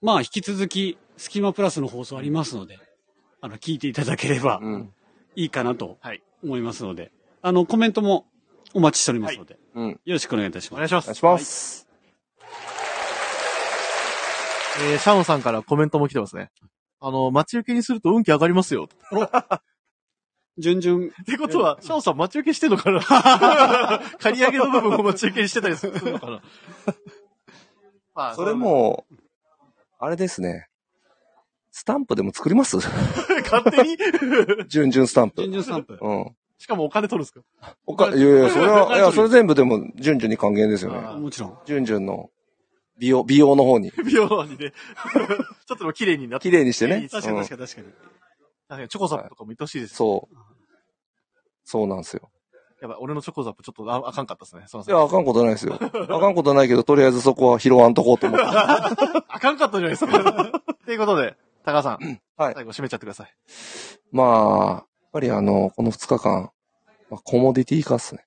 [0.00, 2.78] まあ引き続き、スキマプラスの放送ありますので、
[3.40, 4.92] あの、聞いていただければうん。
[5.36, 6.22] いいかなとはい。
[6.42, 7.10] 思いますので、
[7.42, 8.26] あの、コメントも
[8.74, 9.88] お待ちしておりますので、うん。
[9.90, 10.74] よろしくお願いいたします。
[10.74, 11.04] お願いします。
[11.04, 11.88] お願いします。
[14.90, 16.50] えー、シャオンさんからコメントも来てますね。
[17.06, 18.88] あの、待ち受けにすると運気上がりますよ。
[20.56, 23.00] 順々、ってことは、シャオンさん待ち受けしてんのかな？
[24.20, 26.42] 借り上げの部分を待ち受けにしてたりするのかな？
[28.14, 29.04] まあ、それも、
[29.98, 30.68] あれですね。
[31.72, 32.76] スタンプでも作ります？
[32.76, 33.98] 勝手に？
[34.68, 35.52] 順々スタンプ順。
[35.52, 35.98] 々スタンプ。
[36.00, 36.36] うん。
[36.56, 37.76] しかもお金取るんですか？
[37.84, 40.98] おか、いやいや、それは、いや、それ全部でも、順々に還元ですよね。
[41.04, 41.58] あもちろん。
[41.66, 42.30] 順々の、
[42.98, 44.72] 美容、美容の方に、 美容にね。
[45.66, 46.48] ちょっと綺麗になって。
[46.48, 47.08] 綺麗にしてね。
[47.10, 47.86] 確かにうん確かに確かに。
[47.86, 47.98] 確
[48.68, 49.94] かにチョコザップとかも言ってほしいです。
[49.94, 50.36] そう。
[51.64, 52.30] そうなんですよ。
[52.80, 54.64] やばい、俺のチョコザップちょっとああかんかったですね。
[54.66, 54.94] すいません。
[54.94, 55.78] いや、あかんことないですよ。
[55.80, 58.44] あかんことないけど、とりあえずそこは拾わんとこうと思って。
[58.46, 60.62] あかんかったじゃないですか。
[60.84, 62.20] ということで、高田さん。
[62.36, 63.34] はい最後締めちゃってください。
[64.12, 66.50] まあ、やっぱりあの、この2日間、
[67.10, 68.26] まあ、コモディティ化っすね。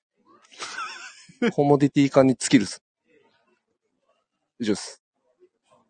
[1.52, 2.82] コモディティ化に尽きるっす。
[4.60, 5.02] 以上です。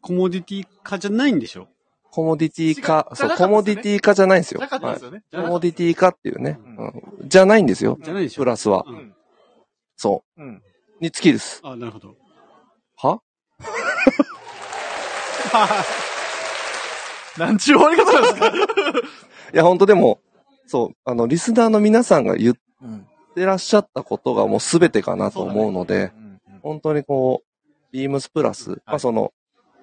[0.00, 1.68] コモディティ化じゃないんでしょ？
[2.10, 4.60] コモディティ化そう、コモディティ化じゃないんですよ。
[4.60, 5.24] なかったですよはいね。
[5.32, 6.58] コモディティ化っていうね。
[6.64, 6.88] うんう
[7.24, 7.98] んじゃないんですよ。
[8.02, 8.84] じゃないでしょプラスは。
[8.86, 9.14] ううんん。
[9.96, 10.56] そうん。
[10.56, 10.62] う。
[11.00, 11.60] に尽きるっす。
[11.62, 12.16] あ、なるほど。
[12.96, 13.20] は？
[17.38, 18.48] なんちゅう終わり方なんですか？
[19.54, 20.20] いや、本当でも、
[20.66, 23.06] そう、あの、リスナーの皆さんが言っうん。
[23.34, 26.28] てらっしゃったことがもう全てかなと思うので、うんうん
[26.60, 27.42] 本当にこ
[27.90, 29.32] う、ビームスプラス、まあその、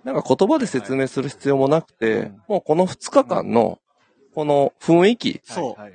[0.03, 3.79] なんか言葉で説明する必要もなくて、うんもうこの2日間の、
[4.33, 5.41] この雰囲気、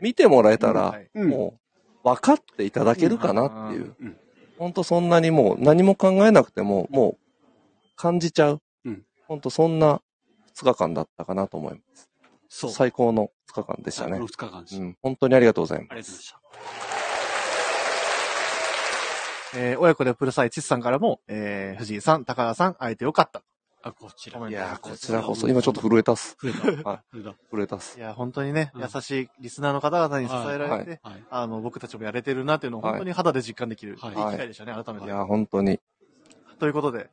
[0.01, 0.99] 見てもらえたら。
[1.15, 1.61] もう、
[2.03, 3.95] 分かっていただけるかなっていう。
[4.01, 4.17] うん
[4.59, 7.19] 本当そんなにもう何も考えなくても、もう
[7.97, 8.63] 感じちゃう。
[8.85, 10.03] うん本当そんな
[10.55, 12.11] 2日間だったかなと思います。
[12.51, 12.71] そう。
[12.71, 14.29] 最高の2日間でしたね最後の。
[14.29, 14.77] 2日間です。
[14.77, 15.89] うん、本当にありがとうございます。
[15.93, 17.00] ありがとうございました。
[19.55, 23.43] えー親子でプルサイチスさんからも、えー藤井さん、高田さん、会えてよかった。
[23.83, 24.47] あ、こちら。
[24.49, 26.37] いやー、こちらこそ、今ちょっと震えたっす。
[26.43, 26.89] 増えた。
[26.91, 27.17] はい。
[27.51, 28.03] 震えたっすい。
[28.03, 31.25] や、本当にね、うん優しいリスナーの方々に支えられて、はい。
[31.31, 35.07] あの、僕たちもやれてるなっていうのをはい本当に肌で実感できる、はい機会でしたね、改めて。
[35.07, 35.81] いやー、本当に。
[36.59, 37.09] ということで、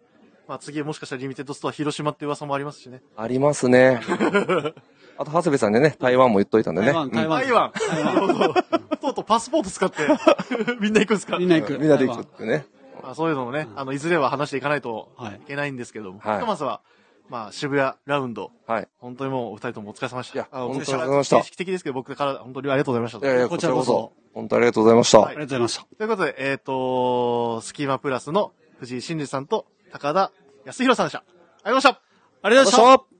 [0.47, 3.01] まあ次もしかしたらリミテッドストア広島って噂もありますしね。
[3.15, 4.01] ありますね。
[5.19, 6.87] あと、長谷部さんでね、台湾も言っといたんでね。
[6.87, 7.71] 台湾、台湾。
[7.73, 8.53] 台湾
[8.97, 9.07] 台なるほど。
[9.07, 9.97] とうとうパスポート使って、
[10.79, 11.37] みんな行くんですか？
[11.37, 11.79] みんな行く。
[11.79, 12.65] みんなで行くってね。
[13.03, 16.81] まあ、そういうのもね、うんあの、いずれは話していかないとはいいけないんですけども、はいひとまずは、
[17.29, 18.87] まあ、渋谷ラウンド、はい。
[18.99, 20.37] 本当にもうお二人ともお疲れ様でした。
[20.37, 23.25] いやあの本当にお疲れ様でした形式的ですけど、僕から本当にありがとうございました。
[23.25, 25.19] いやいや、こちらこそ本当ありがとうございました。
[25.19, 25.85] はいありがとうございました。
[25.97, 30.31] ということで、えっ、と、スキーマプラスの藤井真二さんと高田
[30.65, 31.19] 康弘さんでした。
[31.19, 31.23] あ
[31.69, 32.01] りがとうございました。
[32.43, 33.16] ありがとうございました。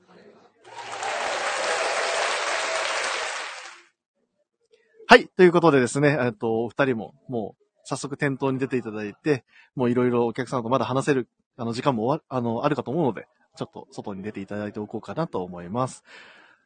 [5.10, 5.26] はい。
[5.26, 9.42] ということでですね、えっと、お二人も、もう、早速店頭に出ていただいて、
[9.74, 16.04] もういろいろお客さんとまだ話せる、あの、時間もわあの、あるかと思うので、ちょっと外に出ていただいておこうかなと思います。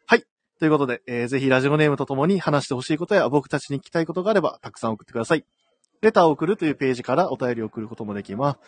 [0.09, 0.25] はい。
[0.59, 5.45] ということで、えーぜひラジオネームとともに話してほしいことや僕たちに聞きたいことがあれば、たくさん送ってください。
[6.01, 8.59] レターを送るというページからお便りを送ることもできます。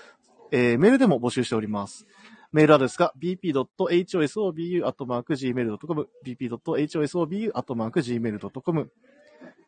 [0.52, 2.06] えーメールでも募集しております。
[2.52, 8.90] メールアドレスが bp.hosobu.gmail.com bp.hosobu.gmail.com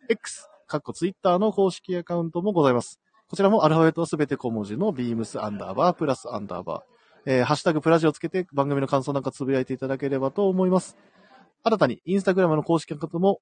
[0.09, 3.01] X、かっこツイッターの公式アカウントもございます。
[3.29, 7.31] こちらもアルファベットはすべて小文字の beams アンダーバープラスアンダーバー。
[7.31, 10.97] えーハッシュタグプラジをつけて番組の感想なんかつぶやいていただければと思います。
[11.65, 13.41] 新たにインスタグラムの公式アカウントも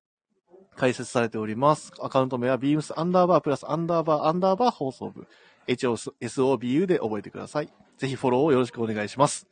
[0.76, 1.92] 開設されております。
[2.00, 5.26] アカウント名は beams アンダーバープラスアンダーバーアンダーバー放送部。
[5.68, 7.68] HOSOBU で覚えてください。
[7.98, 9.46] ぜひフォローをよろしくお願いします。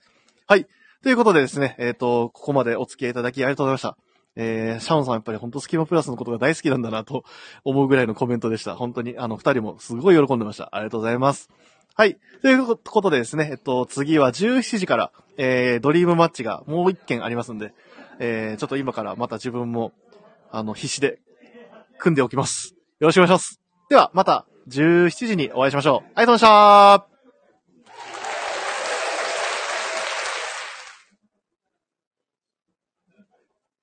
[0.46, 0.66] はい。
[1.02, 3.96] ということでですね、えっ、と、ここまでお付き合いいただきありがとうございました。
[4.36, 7.24] えー、シャオンさんやっぱり本当スキマプラスのことが大好きなんだなと
[7.64, 8.76] 思うぐらいのコメントでした。
[8.76, 10.70] 本当に、あの、二人もすごい喜んでました。
[10.72, 11.50] ありがとうございます。
[11.94, 12.18] はい。
[12.40, 17.74] ということでですね、えっと、次は17時から、えー、ドリームマッチがもう一件ありますんで、
[18.18, 19.92] えー、ちょっと今からまた自分も、
[20.50, 21.20] あの、必死で
[21.98, 22.74] 組んでおきます。
[23.00, 23.60] よろしくお願いします。
[23.90, 26.10] では、また17時にお会いしましょう。
[26.14, 27.11] ありがとうございました